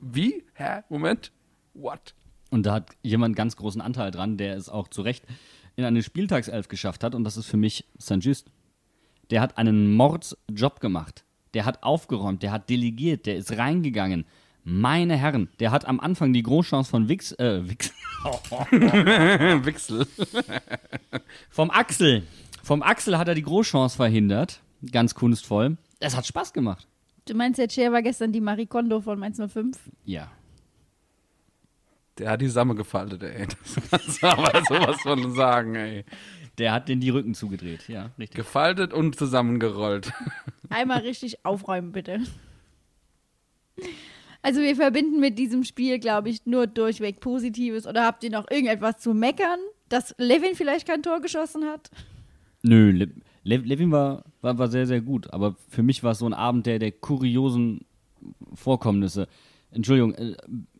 Wie? 0.00 0.44
Hä? 0.54 0.82
Moment? 0.88 1.30
What? 1.74 2.14
Und 2.50 2.64
da 2.64 2.74
hat 2.74 2.90
jemand 3.02 3.36
ganz 3.36 3.56
großen 3.56 3.80
Anteil 3.80 4.10
dran, 4.10 4.36
der 4.36 4.56
es 4.56 4.68
auch 4.68 4.88
zu 4.88 5.02
Recht 5.02 5.24
in 5.76 5.84
eine 5.84 6.02
Spieltagself 6.02 6.68
geschafft 6.68 7.04
hat. 7.04 7.14
Und 7.14 7.24
das 7.24 7.36
ist 7.36 7.46
für 7.46 7.56
mich 7.56 7.86
Saint-Just. 7.98 8.50
Der 9.30 9.40
hat 9.40 9.58
einen 9.58 9.94
Mordsjob 9.94 10.80
gemacht. 10.80 11.24
Der 11.54 11.64
hat 11.64 11.82
aufgeräumt, 11.82 12.42
der 12.42 12.52
hat 12.52 12.70
delegiert, 12.70 13.26
der 13.26 13.36
ist 13.36 13.56
reingegangen. 13.56 14.24
Meine 14.64 15.16
Herren, 15.16 15.48
der 15.58 15.70
hat 15.70 15.86
am 15.86 16.00
Anfang 16.00 16.32
die 16.32 16.42
Großchance 16.42 16.88
von 16.90 17.08
Wix, 17.08 17.32
äh, 17.32 17.68
Wix, 17.68 17.92
Wechsel. 19.64 20.06
vom 21.50 21.70
Axel. 21.70 22.22
Vom 22.62 22.82
Axel 22.82 23.18
hat 23.18 23.28
er 23.28 23.34
die 23.34 23.42
Großchance 23.42 23.96
verhindert. 23.96 24.60
Ganz 24.90 25.14
kunstvoll. 25.14 25.76
Es 25.98 26.16
hat 26.16 26.26
Spaß 26.26 26.52
gemacht. 26.52 26.86
Du 27.26 27.34
meinst, 27.34 27.58
der 27.58 27.68
Chair 27.68 27.92
war 27.92 28.02
gestern 28.02 28.32
die 28.32 28.40
Marie 28.40 28.66
Kondo 28.66 29.00
von 29.00 29.18
Mainz 29.18 29.38
05? 29.38 29.78
Ja. 30.04 30.30
Der 32.18 32.30
hat 32.30 32.40
die 32.40 32.48
Samme 32.48 32.74
gefaltet, 32.74 33.22
ey. 33.22 33.46
Das 33.46 33.90
kannst 33.90 34.22
du 34.22 34.26
aber 34.26 34.62
sowas 34.68 35.00
von 35.00 35.34
sagen, 35.34 35.74
ey. 35.76 36.04
Der 36.58 36.72
hat 36.72 36.88
den 36.88 37.00
die 37.00 37.10
Rücken 37.10 37.34
zugedreht, 37.34 37.88
ja, 37.88 38.10
richtig. 38.18 38.36
Gefaltet 38.36 38.92
und 38.92 39.16
zusammengerollt. 39.16 40.12
Einmal 40.68 41.00
richtig 41.00 41.44
aufräumen, 41.44 41.92
bitte. 41.92 42.20
Also 44.42 44.60
wir 44.60 44.76
verbinden 44.76 45.20
mit 45.20 45.38
diesem 45.38 45.64
Spiel, 45.64 45.98
glaube 45.98 46.28
ich, 46.28 46.44
nur 46.46 46.66
durchweg 46.66 47.20
Positives. 47.20 47.86
Oder 47.86 48.04
habt 48.04 48.24
ihr 48.24 48.30
noch 48.30 48.50
irgendetwas 48.50 48.98
zu 48.98 49.14
meckern, 49.14 49.58
dass 49.88 50.14
Levin 50.18 50.54
vielleicht 50.54 50.86
kein 50.86 51.02
Tor 51.02 51.20
geschossen 51.20 51.64
hat? 51.64 51.90
Nö, 52.62 52.90
Le 52.90 53.08
Le 53.44 53.56
Levin 53.56 53.90
war, 53.90 54.24
war, 54.40 54.58
war 54.58 54.68
sehr, 54.68 54.86
sehr 54.86 55.00
gut. 55.00 55.32
Aber 55.32 55.56
für 55.68 55.82
mich 55.82 56.02
war 56.02 56.12
es 56.12 56.18
so 56.18 56.26
ein 56.26 56.34
Abend 56.34 56.66
der, 56.66 56.78
der 56.78 56.92
kuriosen 56.92 57.84
Vorkommnisse. 58.54 59.26
Entschuldigung, 59.70 60.14
äh, 60.14 60.36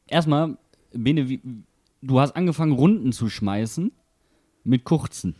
erstmal, 0.06 0.56
Bene, 0.92 1.28
wie, 1.28 1.40
du 2.02 2.20
hast 2.20 2.36
angefangen, 2.36 2.72
Runden 2.72 3.12
zu 3.12 3.28
schmeißen 3.28 3.92
mit 4.64 4.84
kurzen. 4.84 5.34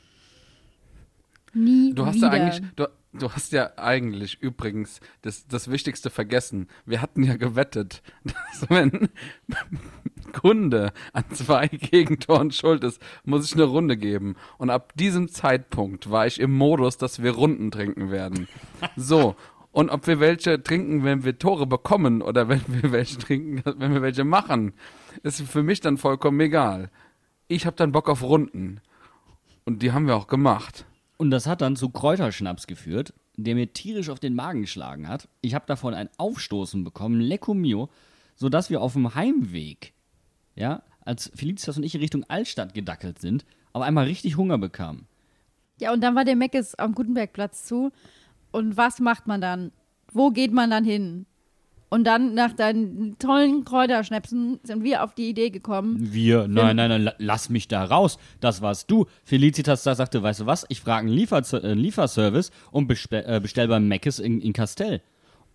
Nie 1.55 1.95
Du 1.95 2.07
hast 2.07 2.17
wieder. 2.17 2.29
ja 2.29 2.33
eigentlich, 2.33 2.63
du, 2.77 2.89
du 3.13 3.31
hast 3.31 3.53
ja 3.53 3.73
eigentlich 3.77 4.41
übrigens 4.41 5.01
das, 5.23 5.47
das 5.47 5.71
Wichtigste 5.71 6.11
vergessen. 6.11 6.69
Wir 6.87 7.03
hatten 7.03 7.23
ja 7.23 7.37
gewettet, 7.37 8.03
dass 8.25 8.71
wenn 8.71 9.09
Kunde 10.33 10.93
an 11.13 11.25
zwei 11.33 11.69
Gegentoren 11.69 12.51
schuld 12.51 12.85
ist, 12.85 13.01
muss 13.25 13.47
ich 13.47 13.55
eine 13.55 13.65
Runde 13.65 13.97
geben. 13.97 14.37
Und 14.59 14.71
ab 14.71 14.93
diesem 14.97 15.29
Zeitpunkt 15.29 16.11
war 16.11 16.27
ich 16.27 16.41
im 16.41 16.53
Modus, 16.53 16.97
dass 16.97 17.23
wir 17.23 17.33
Runden 17.33 17.71
trinken 17.71 18.11
werden. 18.11 18.49
So. 18.97 19.37
Und 19.73 19.89
ob 19.89 20.07
wir 20.07 20.21
welche 20.21 20.63
trinken, 20.63 21.03
wenn 21.03 21.25
wir 21.25 21.39
Tore 21.39 21.67
bekommen 21.67 22.21
oder 22.21 22.49
wenn 22.49 22.63
wir 22.67 22.93
welche 22.93 23.19
trinken, 23.19 23.63
wenn 23.79 23.95
wir 23.95 24.03
welche 24.03 24.25
machen, 24.25 24.75
ist 25.23 25.41
für 25.43 25.63
mich 25.63 25.81
dann 25.81 25.97
vollkommen 25.97 26.41
egal. 26.41 26.91
Ich 27.49 27.67
habe 27.67 27.77
dann 27.77 27.93
Bock 27.93 28.09
auf 28.09 28.23
Runden. 28.23 28.81
Und 29.65 29.83
die 29.83 29.93
haben 29.93 30.07
wir 30.07 30.17
auch 30.17 30.27
gemacht. 30.27 30.85
Und 31.23 31.31
das 31.31 31.47
hat 31.47 31.61
dann 31.61 31.77
zu 31.77 31.89
Kräuterschnaps 31.89 32.67
geführt, 32.67 33.15
der 33.37 33.55
mir 33.55 33.73
tierisch 33.73 34.09
auf 34.09 34.19
den 34.19 34.35
Magen 34.35 34.63
geschlagen 34.63 35.07
hat. 35.07 35.29
Ich 35.41 35.55
habe 35.55 35.67
davon 35.69 35.95
ein 35.95 36.09
Aufstoßen 36.17 36.83
bekommen, 36.83 37.21
Lecco 37.21 37.55
Mio, 37.55 37.91
sodass 38.35 38.71
wir 38.71 38.83
auf 38.83 38.95
dem 38.95 39.15
Heimweg, 39.15 39.93
ja, 40.57 40.83
als 41.05 41.31
Felicitas 41.33 41.77
und 41.77 41.85
ich 41.85 41.95
in 41.95 42.01
Richtung 42.01 42.25
Altstadt 42.25 42.75
gedackelt 42.75 43.21
sind, 43.21 43.45
auf 43.73 43.83
einmal 43.83 44.07
richtig 44.07 44.37
Hunger 44.37 44.59
bekamen. 44.59 45.07
Ja, 45.79 45.93
und 45.93 46.01
dann 46.01 46.17
war 46.17 46.25
der 46.25 46.35
Meckes 46.35 46.75
am 46.75 46.93
Gutenbergplatz 46.93 47.67
zu. 47.67 47.93
Und 48.51 48.77
was 48.77 48.99
macht 48.99 49.29
man 49.29 49.41
dann? 49.41 49.71
Wo 50.11 50.33
geht 50.33 50.53
man 50.53 50.71
dann 50.71 50.85
hin? 50.85 51.27
Und 51.93 52.05
dann 52.05 52.33
nach 52.33 52.55
deinen 52.55 53.19
tollen 53.19 53.67
Kräuterschnäpsen 53.67 54.61
sind 54.63 54.83
wir 54.83 55.05
auf 55.05 55.15
die 55.15 55.29
Idee 55.29 55.51
gekommen. 55.51 55.99
Wir, 56.01 56.49
nein, 56.49 56.75
nein, 56.75 56.89
nein, 56.89 57.03
la- 57.03 57.15
lass 57.19 57.51
mich 57.51 57.69
da 57.69 57.85
raus. 57.85 58.17
Das 58.41 58.63
warst 58.63 58.91
du. 58.91 59.05
Felicitas 59.25 59.83
da 59.83 59.95
sagte, 59.95 60.23
weißt 60.23 60.41
du 60.41 60.47
was, 60.47 60.65
ich 60.71 60.81
frage 60.81 61.01
einen, 61.07 61.15
Liefer 61.15 61.43
äh, 61.63 61.75
Lieferservice 61.75 62.51
und 62.71 62.91
äh, 63.11 63.41
bestell 63.43 63.69
beim 63.69 63.89
Meckes 63.89 64.21
in, 64.21 64.41
in 64.41 64.55
Castell. 64.55 65.03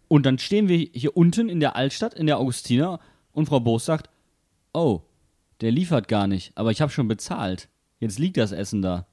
Und 0.09 0.27
dann 0.27 0.37
stehen 0.37 0.67
wir 0.67 0.77
hier 0.77 1.17
unten 1.17 1.49
in 1.49 1.59
der 1.59 1.75
Altstadt, 1.75 2.13
in 2.13 2.27
der 2.27 2.37
Augustiner, 2.37 2.99
und 3.31 3.47
Frau 3.47 3.59
Boos 3.59 3.85
sagt, 3.85 4.11
oh, 4.73 5.01
der 5.61 5.71
liefert 5.71 6.07
gar 6.07 6.27
nicht, 6.27 6.51
aber 6.53 6.69
ich 6.69 6.81
habe 6.81 6.91
schon 6.91 7.07
bezahlt. 7.07 7.67
Jetzt 7.99 8.19
liegt 8.19 8.37
das 8.37 8.51
Essen 8.51 8.83
da. 8.83 9.07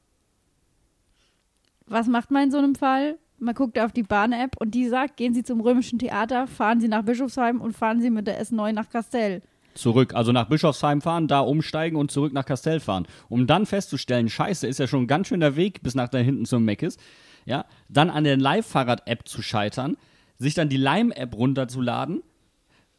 Was 1.86 2.06
macht 2.06 2.30
man 2.30 2.42
in 2.42 2.50
so 2.50 2.58
einem 2.58 2.74
Fall? 2.74 3.16
Man 3.44 3.54
guckt 3.54 3.78
auf 3.78 3.92
die 3.92 4.02
Bahn-App 4.02 4.56
und 4.58 4.70
die 4.70 4.88
sagt, 4.88 5.18
gehen 5.18 5.34
Sie 5.34 5.42
zum 5.42 5.60
Römischen 5.60 5.98
Theater, 5.98 6.46
fahren 6.46 6.80
Sie 6.80 6.88
nach 6.88 7.02
Bischofsheim 7.02 7.60
und 7.60 7.76
fahren 7.76 8.00
Sie 8.00 8.08
mit 8.08 8.26
der 8.26 8.42
S9 8.42 8.72
nach 8.72 8.88
Kastell. 8.88 9.42
Zurück, 9.74 10.14
also 10.14 10.32
nach 10.32 10.48
Bischofsheim 10.48 11.02
fahren, 11.02 11.28
da 11.28 11.40
umsteigen 11.40 11.98
und 11.98 12.10
zurück 12.10 12.32
nach 12.32 12.46
Castell 12.46 12.80
fahren. 12.80 13.06
Um 13.28 13.46
dann 13.46 13.66
festzustellen, 13.66 14.30
scheiße, 14.30 14.66
ist 14.66 14.78
ja 14.78 14.86
schon 14.86 15.02
ein 15.02 15.06
ganz 15.08 15.28
schöner 15.28 15.56
Weg 15.56 15.82
bis 15.82 15.94
nach 15.94 16.08
da 16.08 16.16
hinten 16.16 16.46
zum 16.46 16.64
Meckes. 16.64 16.96
Ja, 17.44 17.66
dann 17.90 18.08
an 18.08 18.24
der 18.24 18.38
Live-Fahrrad-App 18.38 19.28
zu 19.28 19.42
scheitern, 19.42 19.98
sich 20.38 20.54
dann 20.54 20.70
die 20.70 20.78
Lime-App 20.78 21.36
runterzuladen, 21.36 22.22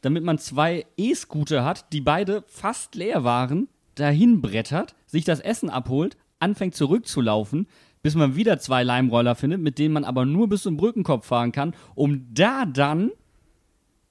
damit 0.02 0.24
man 0.24 0.38
zwei 0.38 0.86
E-Scooter 0.96 1.66
hat, 1.66 1.92
die 1.92 2.02
beide 2.02 2.44
fast 2.46 2.94
leer 2.94 3.24
waren, 3.24 3.68
dahin 3.96 4.42
brettert, 4.42 4.94
sich 5.08 5.26
das 5.26 5.40
Essen 5.40 5.72
abholt, 5.72 6.18
anfängt 6.38 6.76
zurückzulaufen, 6.76 7.68
bis 8.06 8.13
man 8.13 8.36
wieder 8.36 8.60
zwei 8.60 8.84
Leimroller 8.84 9.34
findet, 9.34 9.62
mit 9.62 9.80
denen 9.80 9.96
man 9.96 10.04
aber 10.04 10.28
nur 10.28 10.48
bis 10.48 10.62
zum 10.62 10.78
Brückenkopf 10.78 11.26
fahren 11.26 11.52
kann, 11.52 11.74
um 11.96 12.28
da 12.36 12.68
dann 12.68 13.10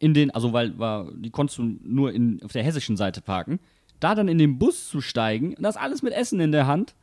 in 0.00 0.14
den, 0.14 0.32
also 0.32 0.52
weil 0.52 0.76
war, 0.80 1.12
die 1.14 1.30
konntest 1.30 1.60
du 1.60 1.76
nur 1.80 2.12
in, 2.12 2.42
auf 2.42 2.50
der 2.50 2.64
hessischen 2.64 2.96
Seite 2.96 3.20
parken, 3.20 3.60
da 4.00 4.16
dann 4.16 4.26
in 4.26 4.36
den 4.36 4.58
Bus 4.58 4.88
zu 4.88 5.00
steigen, 5.00 5.54
und 5.54 5.62
das 5.62 5.76
alles 5.76 6.02
mit 6.02 6.12
Essen 6.12 6.40
in 6.40 6.50
der 6.50 6.66
Hand, 6.66 6.96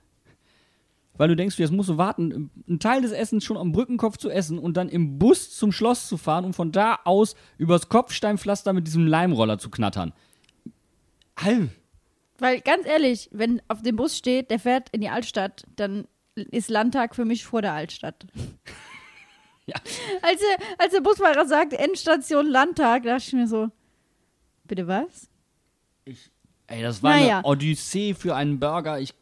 weil 1.15 1.30
du 1.30 1.38
denkst, 1.38 1.58
jetzt 1.60 1.71
musst 1.71 1.88
du 1.88 1.97
warten, 1.97 2.51
einen 2.67 2.80
Teil 2.80 3.01
des 3.01 3.13
Essens 3.13 3.45
schon 3.45 3.56
am 3.56 3.71
Brückenkopf 3.71 4.17
zu 4.17 4.30
essen 4.30 4.60
und 4.60 4.75
dann 4.75 4.89
im 4.89 5.17
Bus 5.17 5.56
zum 5.56 5.71
Schloss 5.71 6.10
zu 6.10 6.17
fahren 6.17 6.43
und 6.43 6.58
von 6.58 6.73
da 6.73 6.99
aus 7.06 7.36
übers 7.58 7.88
Kopfsteinpflaster 7.88 8.73
mit 8.73 8.86
diesem 8.86 9.08
Leimroller 9.08 9.60
zu 9.60 9.69
knattern. 9.69 10.12
All. 11.36 11.69
Weil 12.38 12.60
ganz 12.60 12.86
ehrlich, 12.86 13.30
wenn 13.32 13.62
auf 13.69 13.82
dem 13.82 13.95
Bus 13.95 14.17
steht, 14.17 14.51
der 14.51 14.60
fährt 14.60 14.89
in 14.89 14.99
die 14.99 15.10
Altstadt, 15.10 15.63
dann 15.77 16.06
ist 16.36 16.70
Landtag 16.70 17.15
für 17.15 17.26
mich 17.26 17.46
vor 17.46 17.62
der 17.62 17.74
Altstadt. 17.74 18.26
Ja. 19.67 19.76
Als, 20.24 20.41
der, 20.41 20.65
als 20.80 20.91
der 20.91 21.02
Busfahrer 21.02 21.46
sagt, 21.46 21.74
Endstation 21.74 22.48
Landtag, 22.48 23.04
dachte 23.04 23.24
ich 23.28 23.34
mir 23.34 23.48
so, 23.48 23.70
bitte 24.65 24.88
was? 24.88 25.30
Ey, 26.67 26.82
das 26.82 27.04
war 27.04 27.15
Naja. 27.15 27.38
eine 27.38 27.46
Odyssee 27.46 28.15
für 28.15 28.36
einen 28.36 28.60
Burger. 28.60 29.00
Ich, 29.00 29.13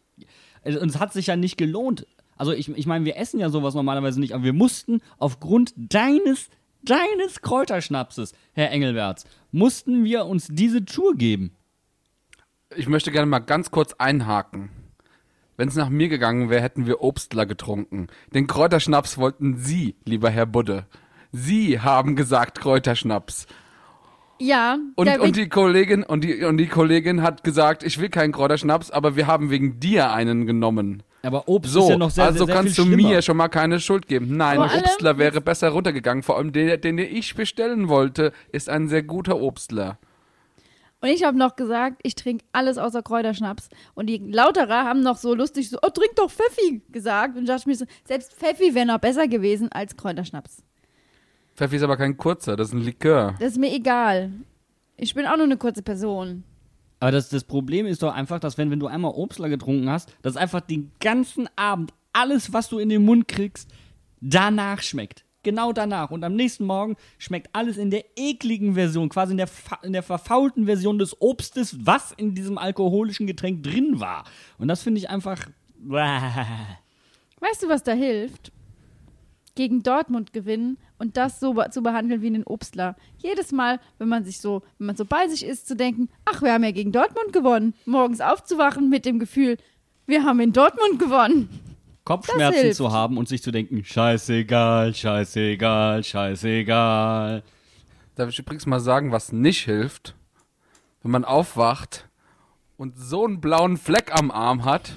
also, 0.64 0.80
und 0.80 0.90
es 0.90 0.98
hat 1.00 1.12
sich 1.12 1.28
ja 1.28 1.36
nicht 1.36 1.58
gelohnt. 1.58 2.08
Also 2.38 2.54
ich, 2.54 2.70
ich 2.70 2.86
meine, 2.88 3.04
wir 3.04 3.18
essen 3.18 3.40
ja 3.42 3.50
sowas 3.50 3.74
normalerweise 3.76 4.20
nicht, 4.22 4.34
aber 4.34 4.46
wir 4.46 4.54
mussten 4.54 5.02
aufgrund 5.18 5.74
deines, 5.76 6.50
deines 6.84 7.42
Kräuterschnapses, 7.42 8.34
Herr 8.54 8.72
Engelberts, 8.72 9.26
mussten 9.52 10.06
wir 10.06 10.26
uns 10.26 10.48
diese 10.50 10.86
Tour 10.86 11.16
geben. 11.16 11.54
Ich 12.76 12.88
möchte 12.88 13.12
gerne 13.12 13.26
mal 13.28 13.40
ganz 13.40 13.72
kurz 13.72 13.94
einhaken. 13.94 14.70
Wenn 15.60 15.68
es 15.68 15.76
nach 15.76 15.90
mir 15.90 16.08
gegangen 16.08 16.50
wäre, 16.50 16.62
hätten 16.62 16.88
wir 16.88 17.02
Obstler 17.02 17.46
getrunken. 17.46 18.08
Den 18.34 18.48
Kräuterschnaps 18.48 19.18
wollten 19.18 19.58
Sie, 19.58 19.94
lieber 20.06 20.30
Herr 20.30 20.46
Budde. 20.46 20.86
Sie 21.34 21.82
haben 21.82 22.16
gesagt 22.16 22.62
Kräuterschnaps. 22.62 23.46
Ja, 24.40 24.78
Und, 24.96 25.08
der 25.08 25.22
und 25.22 25.36
die 25.36 25.50
Kollegin 25.50 26.04
und 26.04 26.24
die 26.24 26.46
und 26.46 26.56
die 26.56 26.68
Kollegin 26.68 27.22
hat 27.24 27.44
gesagt, 27.44 27.84
ich 27.84 28.00
will 28.00 28.08
keinen 28.08 28.32
Kräuterschnaps, 28.32 28.90
aber 28.90 29.18
wir 29.18 29.28
haben 29.28 29.50
wegen 29.50 29.82
dir 29.82 30.14
einen 30.14 30.48
genommen. 30.48 31.04
Aber 31.24 31.50
Obst 31.50 31.74
So, 31.74 31.82
ist 31.84 31.90
ja 31.90 31.98
noch 31.98 32.10
sehr, 32.12 32.24
also 32.24 32.38
sehr, 32.38 32.46
sehr 32.46 32.56
kannst 32.56 32.76
viel 32.78 32.86
du 32.86 32.92
schlimmer. 32.94 33.10
mir 33.10 33.22
schon 33.22 33.36
mal 33.36 33.50
keine 33.50 33.82
Schuld 33.82 34.08
geben. 34.08 34.38
Nein, 34.38 34.56
Vor 34.56 34.70
allem- 34.72 34.80
Obstler 34.80 35.18
wäre 35.18 35.42
besser 35.42 35.68
runtergegangen. 35.72 36.24
Vor 36.24 36.38
allem 36.38 36.54
den, 36.54 36.80
den 36.80 36.98
ich 37.00 37.36
bestellen 37.36 37.90
wollte, 37.90 38.32
ist 38.54 38.70
ein 38.70 38.88
sehr 38.88 39.04
guter 39.04 39.42
Obstler. 39.42 39.98
Und 41.02 41.10
ich 41.10 41.24
habe 41.24 41.38
noch 41.38 41.56
gesagt, 41.56 42.02
ich 42.04 42.16
trinke 42.16 42.44
alles 42.52 42.78
außer 42.78 43.02
Kräuterschnaps. 43.02 43.70
Und 43.96 44.08
die 44.08 44.18
Lauterer 44.18 44.84
haben 44.84 45.02
noch 45.02 45.18
so 45.18 45.34
lustig 45.34 45.70
so, 45.70 45.78
oh, 45.82 45.90
trink 45.90 46.16
doch 46.16 46.30
Pfeffi 46.30 46.82
gesagt. 46.90 47.38
Und 47.38 47.48
dachte 47.48 47.62
ich 47.62 47.66
mir 47.68 47.76
so, 47.76 47.86
selbst 48.06 48.34
Pfeffi 48.34 48.76
wäre 48.76 48.86
noch 48.86 49.00
besser 49.00 49.28
gewesen 49.28 49.72
als 49.72 49.96
Kräuterschnaps. 49.96 50.64
Pfeffi 51.56 51.78
ist 51.78 51.84
aber 51.84 51.98
kein 51.98 52.18
kurzer, 52.18 52.56
das 52.56 52.70
ist 52.70 52.74
ein 52.74 52.82
Likör. 52.82 53.36
Das 53.40 53.54
ist 53.54 53.58
mir 53.58 53.74
egal. 53.74 54.32
Ich 54.98 55.14
bin 55.14 55.26
auch 55.26 55.38
nur 55.38 55.46
eine 55.46 55.58
kurze 55.58 55.82
Person. 55.82 56.44
Aber 57.00 57.12
das, 57.12 57.30
das 57.30 57.46
Problem 57.46 57.86
ist 57.86 58.04
doch 58.04 58.14
einfach, 58.14 58.40
dass 58.40 58.58
wenn, 58.58 58.70
wenn 58.72 58.80
du 58.80 58.88
einmal 58.88 59.12
Obstler 59.12 59.48
getrunken 59.48 59.90
hast, 59.90 60.14
dass 60.22 60.36
einfach 60.36 60.60
den 60.62 60.92
ganzen 61.00 61.48
Abend 61.56 61.94
alles, 62.12 62.52
was 62.52 62.68
du 62.68 62.80
in 62.80 62.90
den 62.90 63.06
Mund 63.06 63.28
kriegst, 63.28 63.70
danach 64.20 64.82
schmeckt. 64.82 65.24
Genau 65.44 65.72
danach. 65.72 66.12
Und 66.12 66.24
am 66.24 66.36
nächsten 66.36 66.66
Morgen 66.66 66.98
schmeckt 67.18 67.50
alles 67.54 67.78
in 67.78 67.92
der 67.92 68.04
ekligen 68.18 68.74
Version, 68.74 69.08
quasi 69.10 69.32
in 69.32 69.38
der, 69.38 69.50
in 69.84 69.94
der 69.94 70.04
verfaulten 70.04 70.66
Version 70.66 71.00
des 71.00 71.22
Obstes, 71.22 71.78
was 71.86 72.12
in 72.12 72.36
diesem 72.36 72.58
alkoholischen 72.58 73.26
Getränk 73.26 73.64
drin 73.64 74.00
war. 74.00 74.26
Und 74.58 74.68
das 74.68 74.84
finde 74.84 75.00
ich 75.00 75.10
einfach. 75.10 75.40
Weißt 77.40 77.64
du, 77.64 77.70
was 77.70 77.84
da 77.84 77.94
hilft? 77.94 78.52
Gegen 79.56 79.82
Dortmund 79.82 80.34
gewinnen 80.34 80.78
und 81.00 81.18
das 81.18 81.40
so 81.40 81.56
zu 81.72 81.82
behandeln 81.82 82.22
wie 82.22 82.28
einen 82.28 82.44
Obstler. 82.44 82.96
Jedes 83.18 83.52
Mal, 83.52 83.80
wenn 83.98 84.10
man 84.10 84.24
sich 84.26 84.40
so, 84.40 84.62
wenn 84.78 84.88
man 84.88 84.96
so 84.96 85.06
bei 85.06 85.28
sich 85.28 85.46
ist, 85.46 85.68
zu 85.68 85.76
denken, 85.76 86.10
ach, 86.26 86.42
wir 86.42 86.54
haben 86.54 86.64
ja 86.64 86.72
gegen 86.72 86.92
Dortmund 86.92 87.34
gewonnen. 87.34 87.74
Morgens 87.86 88.22
aufzuwachen 88.22 88.90
mit 88.90 89.06
dem 89.06 89.20
Gefühl, 89.20 89.58
wir 90.06 90.24
haben 90.24 90.40
in 90.40 90.54
Dortmund 90.54 91.00
gewonnen. 91.00 91.50
Kopfschmerzen 92.10 92.74
zu 92.74 92.92
haben 92.92 93.18
und 93.20 93.30
sich 93.30 93.44
zu 93.44 93.52
denken, 93.52 93.86
scheißegal, 93.86 94.96
scheißegal, 94.96 96.04
scheißegal. 96.04 97.44
Darf 98.16 98.30
ich 98.30 98.40
übrigens 98.40 98.66
mal 98.66 98.80
sagen, 98.80 99.12
was 99.12 99.32
nicht 99.32 99.66
hilft? 99.66 100.16
Wenn 101.04 101.12
man 101.12 101.24
aufwacht 101.24 102.10
und 102.78 102.98
so 102.98 103.28
einen 103.28 103.40
blauen 103.42 103.78
Fleck 103.78 104.12
am 104.12 104.32
Arm 104.32 104.66
hat. 104.66 104.94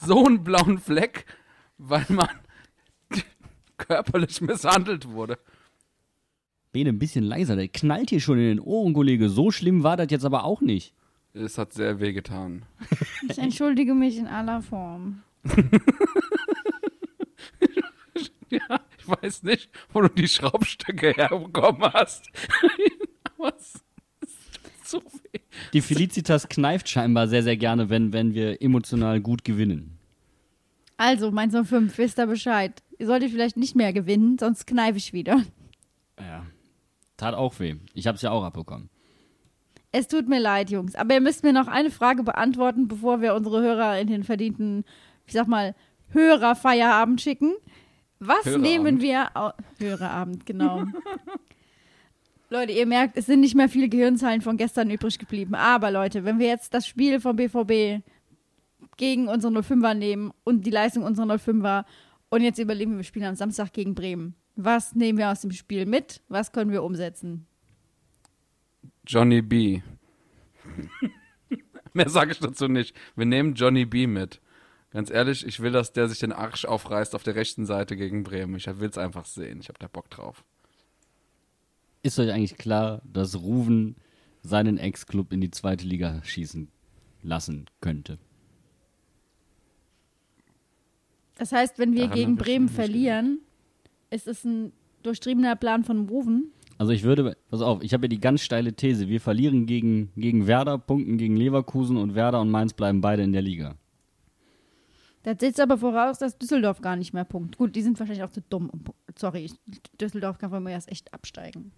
So 0.00 0.24
einen 0.24 0.44
blauen 0.44 0.78
Fleck, 0.78 1.26
weil 1.76 2.06
man 2.08 2.28
körperlich 3.76 4.40
misshandelt 4.40 5.08
wurde. 5.08 5.36
Bene, 6.70 6.90
ein 6.90 7.00
bisschen 7.00 7.24
leiser, 7.24 7.56
der 7.56 7.66
knallt 7.66 8.10
hier 8.10 8.20
schon 8.20 8.38
in 8.38 8.44
den 8.44 8.60
Ohren, 8.60 8.94
Kollege. 8.94 9.30
So 9.30 9.50
schlimm 9.50 9.82
war 9.82 9.96
das 9.96 10.12
jetzt 10.12 10.24
aber 10.24 10.44
auch 10.44 10.60
nicht. 10.60 10.94
Es 11.34 11.58
hat 11.58 11.72
sehr 11.72 12.00
wehgetan. 12.00 12.64
Ich 13.28 13.38
entschuldige 13.38 13.94
mich 13.94 14.16
in 14.16 14.26
aller 14.26 14.62
Form. 14.62 15.22
Ja, 18.50 18.80
ich 18.98 19.08
weiß 19.08 19.42
nicht, 19.42 19.70
wo 19.92 20.00
du 20.00 20.08
die 20.08 20.28
Schraubstöcke 20.28 21.12
herbekommen 21.12 21.82
hast. 21.92 22.30
Aber 23.36 23.54
es 23.54 23.74
ist 24.22 24.88
so 24.88 25.00
weh. 25.00 25.40
Die 25.72 25.82
Felicitas 25.82 26.48
kneift 26.48 26.88
scheinbar 26.88 27.28
sehr, 27.28 27.42
sehr 27.42 27.56
gerne, 27.56 27.90
wenn, 27.90 28.12
wenn 28.12 28.34
wir 28.34 28.62
emotional 28.62 29.20
gut 29.20 29.44
gewinnen. 29.44 29.98
Also, 30.96 31.30
Mainz 31.30 31.54
05, 31.54 31.96
wisst 31.98 32.18
ihr 32.18 32.26
Bescheid. 32.26 32.82
Ihr 32.98 33.06
solltet 33.06 33.30
vielleicht 33.30 33.56
nicht 33.56 33.76
mehr 33.76 33.92
gewinnen, 33.92 34.38
sonst 34.38 34.66
kneife 34.66 34.98
ich 34.98 35.12
wieder. 35.12 35.42
Ja. 36.18 36.46
Tat 37.16 37.34
auch 37.34 37.58
weh. 37.60 37.76
Ich 37.94 38.06
hab's 38.06 38.22
ja 38.22 38.30
auch 38.30 38.44
abbekommen. 38.44 38.88
Es 39.98 40.06
tut 40.06 40.28
mir 40.28 40.38
leid, 40.38 40.70
Jungs, 40.70 40.94
aber 40.94 41.14
ihr 41.14 41.20
müsst 41.20 41.42
mir 41.42 41.52
noch 41.52 41.66
eine 41.66 41.90
Frage 41.90 42.22
beantworten, 42.22 42.86
bevor 42.86 43.20
wir 43.20 43.34
unsere 43.34 43.60
Hörer 43.60 43.98
in 43.98 44.06
den 44.06 44.22
verdienten, 44.22 44.84
ich 45.26 45.32
sag 45.32 45.48
mal, 45.48 45.74
Hörerfeierabend 46.10 47.20
schicken. 47.20 47.56
Was 48.20 48.44
Hörerabend. 48.44 48.62
nehmen 48.62 49.00
wir 49.00 49.36
au 49.36 49.50
Hörerabend, 49.80 50.46
genau. 50.46 50.84
Leute, 52.48 52.70
ihr 52.70 52.86
merkt, 52.86 53.16
es 53.16 53.26
sind 53.26 53.40
nicht 53.40 53.56
mehr 53.56 53.68
viele 53.68 53.88
Gehirnzellen 53.88 54.40
von 54.40 54.56
gestern 54.56 54.88
übrig 54.88 55.18
geblieben. 55.18 55.56
Aber 55.56 55.90
Leute, 55.90 56.24
wenn 56.24 56.38
wir 56.38 56.46
jetzt 56.46 56.74
das 56.74 56.86
Spiel 56.86 57.18
vom 57.18 57.34
BVB 57.34 58.04
gegen 58.98 59.26
unsere 59.26 59.52
05er 59.52 59.94
nehmen 59.94 60.30
und 60.44 60.64
die 60.64 60.70
Leistung 60.70 61.02
unserer 61.02 61.26
05er 61.26 61.84
und 62.28 62.42
jetzt 62.42 62.60
überlegen 62.60 62.92
wir, 62.92 62.98
wir 62.98 63.04
spielen 63.04 63.26
am 63.26 63.34
Samstag 63.34 63.72
gegen 63.72 63.96
Bremen. 63.96 64.36
Was 64.54 64.94
nehmen 64.94 65.18
wir 65.18 65.32
aus 65.32 65.40
dem 65.40 65.50
Spiel 65.50 65.86
mit? 65.86 66.22
Was 66.28 66.52
können 66.52 66.70
wir 66.70 66.84
umsetzen? 66.84 67.47
Johnny 69.08 69.40
B. 69.40 69.80
Mehr 71.94 72.10
sage 72.10 72.32
ich 72.32 72.38
dazu 72.38 72.68
nicht. 72.68 72.94
Wir 73.16 73.24
nehmen 73.24 73.54
Johnny 73.54 73.86
B 73.86 74.06
mit. 74.06 74.40
Ganz 74.90 75.10
ehrlich, 75.10 75.46
ich 75.46 75.60
will, 75.60 75.72
dass 75.72 75.92
der 75.92 76.08
sich 76.08 76.18
den 76.18 76.32
Arsch 76.32 76.66
aufreißt 76.66 77.14
auf 77.14 77.22
der 77.22 77.34
rechten 77.34 77.64
Seite 77.64 77.96
gegen 77.96 78.22
Bremen. 78.22 78.56
Ich 78.56 78.66
will 78.66 78.88
es 78.88 78.98
einfach 78.98 79.24
sehen. 79.24 79.60
Ich 79.60 79.68
habe 79.68 79.78
da 79.78 79.88
Bock 79.88 80.10
drauf. 80.10 80.44
Ist 82.02 82.18
euch 82.18 82.30
eigentlich 82.30 82.58
klar, 82.58 83.00
dass 83.04 83.40
Ruven 83.40 83.96
seinen 84.42 84.76
Ex-Club 84.76 85.32
in 85.32 85.40
die 85.40 85.50
zweite 85.50 85.86
Liga 85.86 86.22
schießen 86.22 86.68
lassen 87.22 87.66
könnte? 87.80 88.18
Das 91.36 91.52
heißt, 91.52 91.78
wenn 91.78 91.94
wir 91.94 92.02
Daran 92.04 92.14
gegen 92.14 92.36
Bremen 92.36 92.68
verlieren, 92.68 93.40
ist 94.10 94.28
es 94.28 94.44
ein 94.44 94.72
durchtriebener 95.02 95.56
Plan 95.56 95.84
von 95.84 96.08
Ruven. 96.08 96.52
Also 96.78 96.92
ich 96.92 97.02
würde, 97.02 97.36
pass 97.50 97.60
auf, 97.60 97.82
ich 97.82 97.92
habe 97.92 98.04
ja 98.04 98.08
die 98.08 98.20
ganz 98.20 98.40
steile 98.40 98.72
These, 98.72 99.08
wir 99.08 99.20
verlieren 99.20 99.66
gegen, 99.66 100.10
gegen 100.16 100.46
Werder, 100.46 100.78
punkten 100.78 101.18
gegen 101.18 101.36
Leverkusen 101.36 101.96
und 101.96 102.14
Werder 102.14 102.40
und 102.40 102.50
Mainz 102.50 102.72
bleiben 102.72 103.00
beide 103.00 103.24
in 103.24 103.32
der 103.32 103.42
Liga. 103.42 103.76
Das 105.24 105.38
setzt 105.40 105.60
aber 105.60 105.76
voraus, 105.76 106.18
dass 106.18 106.38
Düsseldorf 106.38 106.80
gar 106.80 106.96
nicht 106.96 107.12
mehr 107.12 107.24
punkt. 107.24 107.58
Gut, 107.58 107.74
die 107.74 107.82
sind 107.82 107.98
wahrscheinlich 107.98 108.24
auch 108.24 108.30
zu 108.30 108.40
dumm. 108.48 108.70
Um, 108.70 108.84
sorry, 109.18 109.40
ich, 109.40 109.52
Düsseldorf 110.00 110.38
kann 110.38 110.50
von 110.50 110.62
mir 110.62 110.70
erst 110.70 110.90
echt 110.90 111.12
absteigen. 111.12 111.72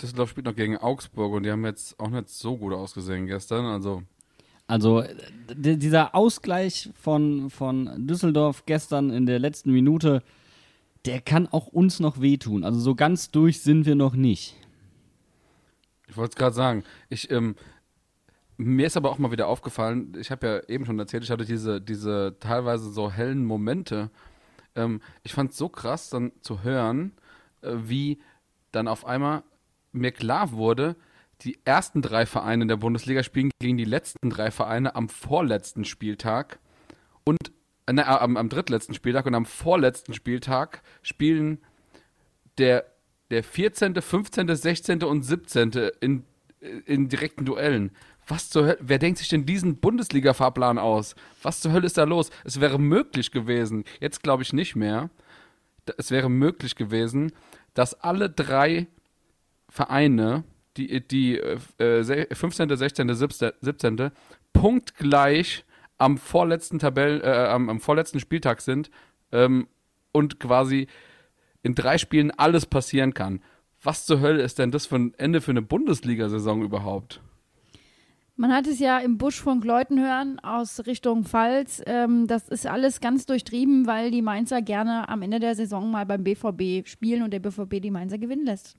Düsseldorf 0.00 0.30
spielt 0.30 0.46
noch 0.46 0.54
gegen 0.54 0.76
Augsburg 0.76 1.32
und 1.32 1.44
die 1.44 1.50
haben 1.50 1.64
jetzt 1.64 1.98
auch 1.98 2.10
nicht 2.10 2.28
so 2.28 2.56
gut 2.58 2.74
ausgesehen 2.74 3.26
gestern. 3.26 3.64
Also 3.64 4.02
Also 4.66 5.00
äh, 5.00 5.14
dieser 5.76 6.14
Ausgleich 6.14 6.90
von, 6.94 7.48
von 7.48 8.06
Düsseldorf 8.06 8.66
gestern 8.66 9.10
in 9.10 9.24
der 9.26 9.38
letzten 9.38 9.72
Minute, 9.72 10.22
der 11.04 11.20
kann 11.20 11.46
auch 11.46 11.66
uns 11.66 12.00
noch 12.00 12.20
wehtun. 12.20 12.64
Also 12.64 12.80
so 12.80 12.94
ganz 12.94 13.30
durch 13.30 13.60
sind 13.62 13.86
wir 13.86 13.94
noch 13.94 14.14
nicht. 14.14 14.56
Ich 16.08 16.16
wollte 16.16 16.30
es 16.30 16.36
gerade 16.36 16.54
sagen. 16.54 16.84
Ich, 17.08 17.30
ähm, 17.30 17.56
mir 18.56 18.86
ist 18.86 18.96
aber 18.96 19.10
auch 19.10 19.18
mal 19.18 19.32
wieder 19.32 19.48
aufgefallen, 19.48 20.14
ich 20.18 20.30
habe 20.30 20.46
ja 20.46 20.74
eben 20.74 20.86
schon 20.86 20.98
erzählt, 20.98 21.24
ich 21.24 21.30
hatte 21.30 21.44
diese, 21.44 21.80
diese 21.80 22.36
teilweise 22.38 22.90
so 22.90 23.10
hellen 23.10 23.44
Momente. 23.44 24.10
Ähm, 24.76 25.00
ich 25.22 25.34
fand 25.34 25.50
es 25.50 25.56
so 25.56 25.68
krass, 25.68 26.10
dann 26.10 26.32
zu 26.40 26.62
hören, 26.62 27.12
äh, 27.62 27.72
wie 27.74 28.20
dann 28.72 28.88
auf 28.88 29.06
einmal 29.06 29.42
mir 29.92 30.12
klar 30.12 30.52
wurde, 30.52 30.96
die 31.40 31.58
ersten 31.64 32.00
drei 32.00 32.26
Vereine 32.26 32.62
in 32.62 32.68
der 32.68 32.76
Bundesliga 32.76 33.22
spielen 33.22 33.50
gegen 33.60 33.76
die 33.76 33.84
letzten 33.84 34.30
drei 34.30 34.50
Vereine 34.50 34.94
am 34.94 35.08
vorletzten 35.08 35.84
Spieltag 35.84 36.58
und 37.24 37.38
äh, 37.86 38.00
am, 38.00 38.36
am 38.36 38.48
drittletzten 38.48 38.94
Spieltag 38.94 39.26
und 39.26 39.34
am 39.34 39.46
vorletzten 39.46 40.14
Spieltag 40.14 40.82
spielen 41.02 41.58
der, 42.58 42.86
der 43.30 43.42
14., 43.42 43.94
15., 44.00 44.54
16. 44.54 45.02
und 45.02 45.22
17. 45.22 45.72
in, 46.00 46.24
in 46.86 47.08
direkten 47.08 47.44
Duellen. 47.44 47.90
Was 48.26 48.48
zur 48.48 48.64
Hölle, 48.64 48.78
wer 48.80 48.98
denkt 48.98 49.18
sich 49.18 49.28
denn 49.28 49.44
diesen 49.44 49.76
Bundesliga-Fahrplan 49.80 50.78
aus? 50.78 51.14
Was 51.42 51.60
zur 51.60 51.72
Hölle 51.72 51.86
ist 51.86 51.98
da 51.98 52.04
los? 52.04 52.30
Es 52.44 52.60
wäre 52.60 52.78
möglich 52.78 53.32
gewesen, 53.32 53.84
jetzt 54.00 54.22
glaube 54.22 54.42
ich 54.42 54.52
nicht 54.54 54.76
mehr, 54.76 55.10
es 55.98 56.10
wäre 56.10 56.30
möglich 56.30 56.74
gewesen, 56.76 57.32
dass 57.74 57.92
alle 58.00 58.30
drei 58.30 58.86
Vereine, 59.68 60.44
die, 60.78 61.06
die 61.06 61.38
äh, 61.38 62.02
se- 62.02 62.28
15., 62.32 62.74
16., 62.74 63.14
17., 63.14 63.50
17. 63.60 64.10
punktgleich 64.54 65.64
am 66.04 66.18
vorletzten 66.18 66.78
Tabellen, 66.78 67.22
äh, 67.22 67.48
am, 67.48 67.68
am 67.68 67.80
vorletzten 67.80 68.20
Spieltag 68.20 68.60
sind 68.60 68.90
ähm, 69.32 69.66
und 70.12 70.38
quasi 70.38 70.86
in 71.62 71.74
drei 71.74 71.98
Spielen 71.98 72.30
alles 72.30 72.66
passieren 72.66 73.14
kann. 73.14 73.40
Was 73.82 74.06
zur 74.06 74.20
Hölle 74.20 74.42
ist 74.42 74.58
denn 74.58 74.70
das 74.70 74.86
für 74.86 74.96
ein 74.96 75.14
Ende 75.14 75.40
für 75.40 75.50
eine 75.50 75.62
Bundesliga-Saison 75.62 76.62
überhaupt? 76.62 77.20
Man 78.36 78.52
hat 78.52 78.66
es 78.66 78.80
ja 78.80 78.98
im 78.98 79.16
Busch 79.16 79.40
von 79.40 79.60
Gleuten 79.60 80.00
hören 80.00 80.40
aus 80.40 80.86
Richtung 80.86 81.24
Pfalz. 81.24 81.80
Ähm, 81.86 82.26
das 82.26 82.48
ist 82.48 82.66
alles 82.66 83.00
ganz 83.00 83.26
durchtrieben, 83.26 83.86
weil 83.86 84.10
die 84.10 84.22
Mainzer 84.22 84.60
gerne 84.60 85.08
am 85.08 85.22
Ende 85.22 85.38
der 85.38 85.54
Saison 85.54 85.90
mal 85.90 86.04
beim 86.04 86.24
BVB 86.24 86.86
spielen 86.86 87.22
und 87.22 87.32
der 87.32 87.38
BVB 87.38 87.80
die 87.80 87.92
Mainzer 87.92 88.18
gewinnen 88.18 88.44
lässt. 88.44 88.76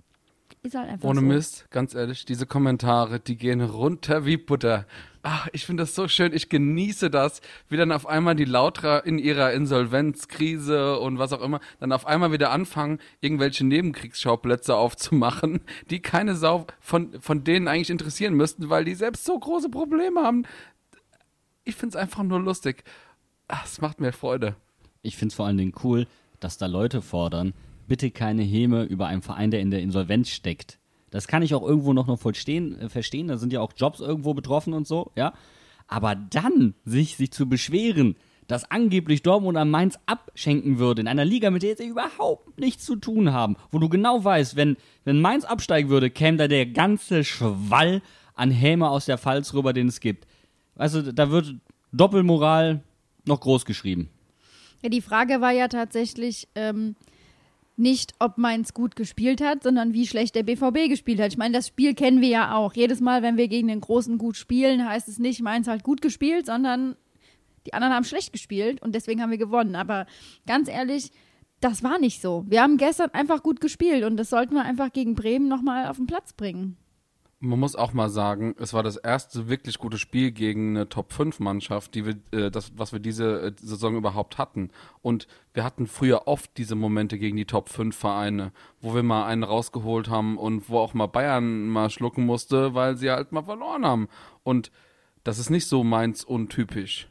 Ist 0.61 0.75
halt 0.75 0.89
einfach 0.89 1.07
Ohne 1.07 1.21
so. 1.21 1.25
Mist, 1.25 1.67
ganz 1.69 1.95
ehrlich, 1.95 2.25
diese 2.25 2.45
Kommentare, 2.45 3.19
die 3.19 3.37
gehen 3.37 3.61
runter 3.61 4.25
wie 4.25 4.37
Butter. 4.37 4.85
Ach, 5.27 5.47
ich 5.53 5.65
finde 5.65 5.81
das 5.81 5.95
so 5.95 6.07
schön, 6.07 6.33
ich 6.33 6.49
genieße 6.49 7.09
das, 7.09 7.41
wie 7.67 7.77
dann 7.77 7.91
auf 7.91 8.05
einmal 8.05 8.35
die 8.35 8.45
Lautra 8.45 8.99
in 8.99 9.17
ihrer 9.17 9.53
Insolvenzkrise 9.53 10.99
und 10.99 11.17
was 11.17 11.33
auch 11.33 11.41
immer, 11.41 11.61
dann 11.79 11.91
auf 11.93 12.05
einmal 12.05 12.31
wieder 12.31 12.51
anfangen, 12.51 12.99
irgendwelche 13.21 13.65
Nebenkriegsschauplätze 13.65 14.75
aufzumachen, 14.75 15.61
die 15.89 15.99
keine 15.99 16.35
Sau 16.35 16.67
von, 16.79 17.19
von 17.19 17.43
denen 17.43 17.67
eigentlich 17.67 17.89
interessieren 17.89 18.35
müssten, 18.35 18.69
weil 18.69 18.85
die 18.85 18.93
selbst 18.93 19.25
so 19.25 19.39
große 19.39 19.69
Probleme 19.69 20.21
haben. 20.21 20.43
Ich 21.63 21.75
finde 21.75 21.97
es 21.97 22.03
einfach 22.03 22.21
nur 22.21 22.39
lustig. 22.39 22.83
Es 23.47 23.81
macht 23.81 23.99
mir 23.99 24.11
Freude. 24.11 24.55
Ich 25.01 25.17
finde 25.17 25.31
es 25.31 25.35
vor 25.35 25.47
allen 25.47 25.57
Dingen 25.57 25.73
cool, 25.83 26.05
dass 26.39 26.59
da 26.59 26.67
Leute 26.67 27.01
fordern, 27.01 27.55
bitte 27.87 28.11
keine 28.11 28.43
Häme 28.43 28.83
über 28.83 29.07
einen 29.07 29.23
Verein, 29.23 29.49
der 29.49 29.61
in 29.61 29.71
der 29.71 29.81
Insolvenz 29.81 30.29
steckt. 30.29 30.77
Das 31.15 31.27
kann 31.27 31.43
ich 31.43 31.55
auch 31.55 31.63
irgendwo 31.63 31.93
noch, 31.93 32.07
noch 32.07 32.19
vollstehen, 32.19 32.77
äh, 32.77 32.89
verstehen. 32.89 33.29
Da 33.29 33.37
sind 33.37 33.53
ja 33.53 33.61
auch 33.61 33.71
Jobs 33.77 34.01
irgendwo 34.01 34.33
betroffen 34.33 34.73
und 34.73 34.85
so, 34.85 35.11
ja. 35.15 35.33
Aber 35.87 36.13
dann 36.13 36.73
sich, 36.83 37.15
sich 37.15 37.31
zu 37.31 37.47
beschweren, 37.47 38.17
dass 38.47 38.69
angeblich 38.69 39.23
Dortmund 39.23 39.57
an 39.57 39.69
Mainz 39.69 39.97
abschenken 40.07 40.77
würde, 40.77 40.99
in 40.99 41.07
einer 41.07 41.23
Liga, 41.23 41.51
mit 41.51 41.63
der 41.63 41.77
sie 41.77 41.87
überhaupt 41.87 42.59
nichts 42.59 42.83
zu 42.83 42.97
tun 42.97 43.31
haben, 43.31 43.55
wo 43.71 43.79
du 43.79 43.87
genau 43.87 44.25
weißt, 44.25 44.57
wenn, 44.57 44.75
wenn 45.05 45.21
Mainz 45.21 45.45
absteigen 45.45 45.87
würde, 45.89 46.09
käme 46.09 46.37
da 46.37 46.49
der 46.49 46.65
ganze 46.65 47.23
Schwall 47.23 48.01
an 48.33 48.51
Häme 48.51 48.89
aus 48.89 49.05
der 49.05 49.17
Pfalz 49.17 49.53
rüber, 49.53 49.71
den 49.71 49.87
es 49.87 50.01
gibt. 50.01 50.27
Also 50.75 51.13
da 51.13 51.31
wird 51.31 51.55
Doppelmoral 51.93 52.83
noch 53.23 53.39
groß 53.39 53.63
geschrieben. 53.63 54.09
Ja, 54.81 54.89
die 54.89 55.01
Frage 55.01 55.39
war 55.39 55.51
ja 55.51 55.69
tatsächlich 55.69 56.49
ähm, 56.55 56.97
nicht, 57.77 58.13
ob 58.19 58.37
Mainz 58.37 58.73
gut 58.73 58.95
gespielt 58.95 59.41
hat, 59.41 59.63
sondern 59.63 59.93
wie 59.93 60.07
schlecht 60.07 60.35
der 60.35 60.43
BVB 60.43 60.89
gespielt 60.89 61.19
hat. 61.19 61.27
Ich 61.27 61.37
meine, 61.37 61.55
das 61.55 61.67
Spiel 61.67 61.93
kennen 61.93 62.21
wir 62.21 62.29
ja 62.29 62.55
auch. 62.55 62.73
Jedes 62.73 63.01
Mal, 63.01 63.21
wenn 63.21 63.37
wir 63.37 63.47
gegen 63.47 63.67
den 63.67 63.81
Großen 63.81 64.17
gut 64.17 64.37
spielen, 64.37 64.87
heißt 64.87 65.07
es 65.07 65.19
nicht, 65.19 65.41
Mainz 65.41 65.67
hat 65.67 65.83
gut 65.83 66.01
gespielt, 66.01 66.45
sondern 66.45 66.95
die 67.65 67.73
anderen 67.73 67.93
haben 67.93 68.05
schlecht 68.05 68.31
gespielt 68.31 68.81
und 68.81 68.93
deswegen 68.95 69.21
haben 69.21 69.31
wir 69.31 69.37
gewonnen. 69.37 69.75
Aber 69.75 70.05
ganz 70.45 70.69
ehrlich, 70.69 71.11
das 71.59 71.83
war 71.83 71.99
nicht 71.99 72.21
so. 72.21 72.45
Wir 72.47 72.61
haben 72.61 72.77
gestern 72.77 73.09
einfach 73.11 73.43
gut 73.43 73.59
gespielt 73.59 74.03
und 74.03 74.17
das 74.17 74.29
sollten 74.29 74.55
wir 74.55 74.63
einfach 74.63 74.93
gegen 74.93 75.15
Bremen 75.15 75.47
nochmal 75.47 75.87
auf 75.87 75.97
den 75.97 76.07
Platz 76.07 76.33
bringen. 76.33 76.77
Man 77.39 77.59
muss 77.59 77.75
auch 77.75 77.91
mal 77.91 78.09
sagen, 78.09 78.55
es 78.59 78.73
war 78.73 78.81
das 78.81 78.95
erste 78.95 79.49
wirklich 79.49 79.77
gute 79.77 79.97
Spiel 79.97 80.31
gegen 80.31 80.75
eine 80.75 80.87
Top-5-Mannschaft, 80.87 81.93
die 81.93 82.05
wir, 82.05 82.15
äh, 82.31 82.49
das, 82.49 82.71
was 82.77 82.93
wir 82.93 82.99
diese 82.99 83.41
äh, 83.41 83.51
Saison 83.59 83.95
überhaupt 83.97 84.37
hatten. 84.37 84.71
Und 85.01 85.27
wir 85.53 85.63
hatten 85.63 85.85
früher 85.85 86.27
oft 86.27 86.57
diese 86.57 86.75
Momente 86.75 87.19
gegen 87.19 87.35
die 87.35 87.45
Top-5-Vereine, 87.45 88.51
wo 88.79 88.95
wir 88.95 89.03
mal 89.03 89.25
einen 89.25 89.43
rausgeholt 89.43 90.09
haben 90.09 90.37
und 90.37 90.69
wo 90.69 90.79
auch 90.79 90.93
mal 90.93 91.07
Bayern 91.07 91.67
mal 91.67 91.89
schlucken 91.89 92.25
musste, 92.25 92.73
weil 92.73 92.95
sie 92.95 93.11
halt 93.11 93.33
mal 93.33 93.43
verloren 93.43 93.85
haben. 93.85 94.07
Und 94.43 94.71
das 95.25 95.37
ist 95.37 95.49
nicht 95.49 95.67
so 95.67 95.83
meins 95.83 96.23
untypisch. 96.23 97.09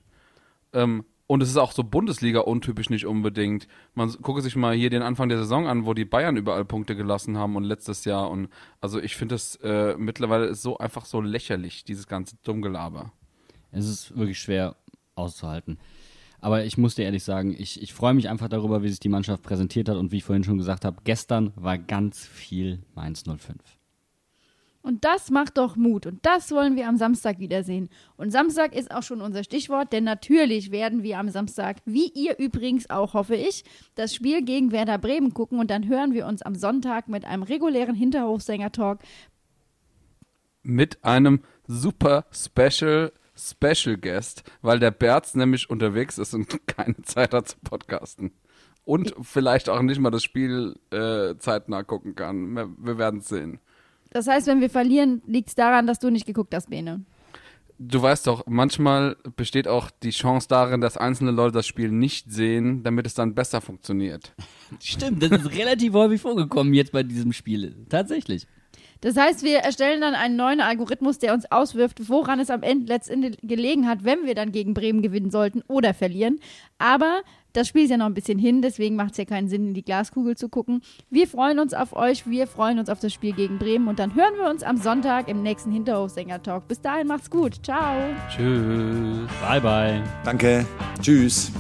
Ähm, 0.73 1.05
Und 1.27 1.43
es 1.43 1.49
ist 1.49 1.57
auch 1.57 1.73
so 1.73 1.83
Bundesliga 1.83 2.41
untypisch 2.41 2.91
nicht 2.91 3.07
unbedingt. 3.07 3.67
Man 3.95 4.13
gucke 4.21 4.43
sich 4.43 4.57
mal 4.57 4.75
hier 4.75 4.91
den 4.91 5.03
Anfang 5.03 5.31
der 5.31 5.39
Saison 5.39 5.67
an, 5.67 5.87
wo 5.87 5.95
die 5.95 6.05
Bayern 6.05 6.37
überall 6.37 6.67
Punkte 6.67 6.97
gelassen 6.97 7.39
haben 7.39 7.57
und 7.57 7.65
letztes 7.65 8.05
Jahr. 8.05 8.31
Und 8.31 8.49
also 8.81 9.01
ich 9.01 9.17
finde 9.17 9.35
das 9.35 9.57
äh, 9.63 9.97
mittlerweile 9.97 10.55
so 10.55 10.77
einfach 10.77 11.07
so 11.07 11.23
lächerlich, 11.23 11.85
dieses 11.85 12.07
ganze 12.07 12.37
Dummgelaber. 12.43 13.13
Es 13.73 13.89
ist 13.89 14.17
wirklich 14.17 14.39
schwer 14.39 14.77
auszuhalten. 15.15 15.79
Aber 16.41 16.67
ich 16.67 16.77
muss 16.77 16.95
dir 16.95 17.07
ehrlich 17.07 17.25
sagen, 17.25 17.57
ich, 17.59 17.83
ich 17.83 17.95
freue 17.95 18.13
mich 18.13 18.29
einfach 18.29 18.49
darüber, 18.49 18.83
wie 18.83 18.91
sich 18.91 19.01
die 19.01 19.09
Mannschaft 19.09 19.43
präsentiert 19.43 19.89
hat. 19.89 19.97
Und 19.97 20.13
wie 20.13 20.19
ich 20.19 20.25
vorhin 20.25 20.45
schon 20.45 20.59
gesagt 20.59 20.85
habe, 20.85 20.99
gestern 21.05 21.53
war 21.57 21.79
ganz 21.79 22.27
viel 22.27 22.83
Mainz 22.95 23.25
05. 23.25 23.57
Und 24.85 25.07
das 25.07 25.31
macht 25.31 25.57
doch 25.57 25.77
Mut. 25.77 26.05
Und 26.05 26.27
das 26.27 26.51
wollen 26.51 26.77
wir 26.77 26.87
am 26.87 26.99
Samstag 26.99 27.39
wiedersehen. 27.39 27.89
Und 28.19 28.31
Samstag 28.31 28.75
ist 28.75 28.91
auch 28.91 29.03
schon 29.03 29.23
unser 29.23 29.43
Stichwort, 29.43 29.95
denn 29.95 30.05
natürlich 30.05 30.73
werden 30.73 31.03
wir 31.03 31.19
am 31.19 31.31
Samstag, 31.31 31.79
wie 31.87 32.09
ihr 32.09 32.39
übrigens 32.39 32.91
auch, 32.91 33.15
hoffe 33.15 33.35
ich, 33.35 33.65
das 33.95 34.15
Spiel 34.15 34.45
gegen 34.45 34.73
Werder 34.73 34.99
Bremen 34.99 35.33
gucken. 35.33 35.59
Und 35.59 35.71
dann 35.71 35.89
hören 35.89 36.13
wir 36.13 36.27
uns 36.27 36.43
am 36.43 36.55
Sonntag 36.55 37.09
mit 37.09 37.25
einem 37.25 37.45
regulären 37.45 37.95
Hinterhofsänger-Talk. 37.95 38.99
Mit 40.63 41.03
einem 41.03 41.41
super 41.67 42.27
Special 42.31 43.11
Special 43.35 43.97
Guest, 43.97 44.45
weil 44.61 44.81
der 44.81 44.91
Berz 44.91 45.35
nämlich 45.35 45.71
unterwegs 45.71 46.19
ist 46.19 46.35
und 46.35 46.61
keine 46.67 47.01
Zeit 47.05 47.33
hat 47.33 47.49
zu 47.49 47.57
podcasten. 47.65 48.33
Und 48.85 49.15
vielleicht 49.23 49.71
auch 49.71 49.81
nicht 49.81 49.99
mal 49.99 50.11
das 50.11 50.23
Spiel 50.23 50.79
äh, 50.91 51.39
zeitnah 51.39 51.85
gucken 51.85 52.15
kann. 52.15 52.55
Wir, 52.55 52.69
wir 52.77 52.99
werden 52.99 53.21
es 53.21 53.29
sehen. 53.29 53.61
Das 54.15 54.29
heißt, 54.29 54.47
wenn 54.47 54.61
wir 54.61 54.71
verlieren, 54.71 55.23
liegt 55.27 55.49
es 55.49 55.55
daran, 55.57 55.89
dass 55.89 55.99
du 55.99 56.09
nicht 56.09 56.25
geguckt 56.25 56.55
hast, 56.55 56.71
Bene. 56.71 57.05
Du 57.81 58.01
weißt 58.01 58.29
doch, 58.29 58.45
manchmal 58.47 59.17
besteht 59.35 59.67
auch 59.67 59.91
die 59.91 60.11
Chance 60.11 60.47
darin, 60.49 60.81
dass 60.81 60.97
einzelne 60.97 61.33
Leute 61.33 61.55
das 61.55 61.67
Spiel 61.67 61.91
nicht 61.91 62.31
sehen, 62.31 62.85
damit 62.85 63.07
es 63.07 63.15
dann 63.15 63.35
besser 63.35 63.61
funktioniert. 63.61 64.33
Stimmt, 64.81 65.21
das 65.21 65.33
ist 65.33 65.51
relativ 65.51 65.95
häufig 65.95 66.21
vorgekommen 66.21 66.75
jetzt 66.75 66.93
bei 66.93 67.03
diesem 67.03 67.33
Spiel. 67.33 67.75
Tatsächlich. 67.89 68.47
Das 69.01 69.17
heißt, 69.17 69.43
wir 69.43 69.59
erstellen 69.59 70.01
dann 70.01 70.15
einen 70.15 70.37
neuen 70.37 70.61
Algorithmus, 70.61 71.19
der 71.19 71.35
uns 71.35 71.51
auswirft, 71.51 72.09
woran 72.09 72.39
es 72.39 72.51
am 72.51 72.63
Ende 72.63 72.87
letztendlich 72.87 73.37
gelegen 73.43 73.89
hat, 73.89 74.05
wenn 74.05 74.25
wir 74.25 74.37
dann 74.37 74.53
gegen 74.53 74.75
Bremen 74.75 75.03
gewinnen 75.03 75.33
sollten 75.33 75.63
oder 75.67 75.93
verlieren. 75.93 76.39
Aber 76.79 77.23
das 77.55 77.69
Spiel 77.69 77.85
ist 77.85 77.91
ja 77.91 77.97
noch 77.97 78.07
ein 78.07 78.15
bisschen 78.15 78.39
hin, 78.39 78.61
deswegen 78.61 78.97
macht 78.97 79.13
es 79.13 79.17
ja 79.17 79.25
keinen 79.25 79.49
Sinn, 79.49 79.69
in 79.69 79.75
die 79.75 79.85
Glaskugel 79.85 80.37
zu 80.37 80.49
gucken. 80.49 80.83
Wir 81.09 81.27
freuen 81.27 81.59
uns 81.59 81.73
auf 81.73 81.95
euch, 81.95 82.29
wir 82.29 82.47
freuen 82.47 82.79
uns 82.79 82.91
auf 82.91 83.01
das 83.01 83.13
Spiel 83.13 83.33
gegen 83.33 83.59
Bremen 83.59 83.89
und 83.89 83.99
dann 83.99 84.15
hören 84.15 84.35
wir 84.37 84.51
uns 84.51 84.63
am 84.63 84.77
Sonntag 84.77 85.29
im 85.29 85.43
nächsten 85.43 85.71
Hinterhofsänger-Talk. 85.71 86.69
Bis 86.69 86.81
dahin 86.81 87.07
macht's 87.07 87.31
gut. 87.31 87.65
Ciao. 87.65 87.97
Tschüss. 88.29 89.29
Bye, 89.41 89.61
bye. 89.61 90.03
Danke. 90.25 90.67
Tschüss. 91.01 91.53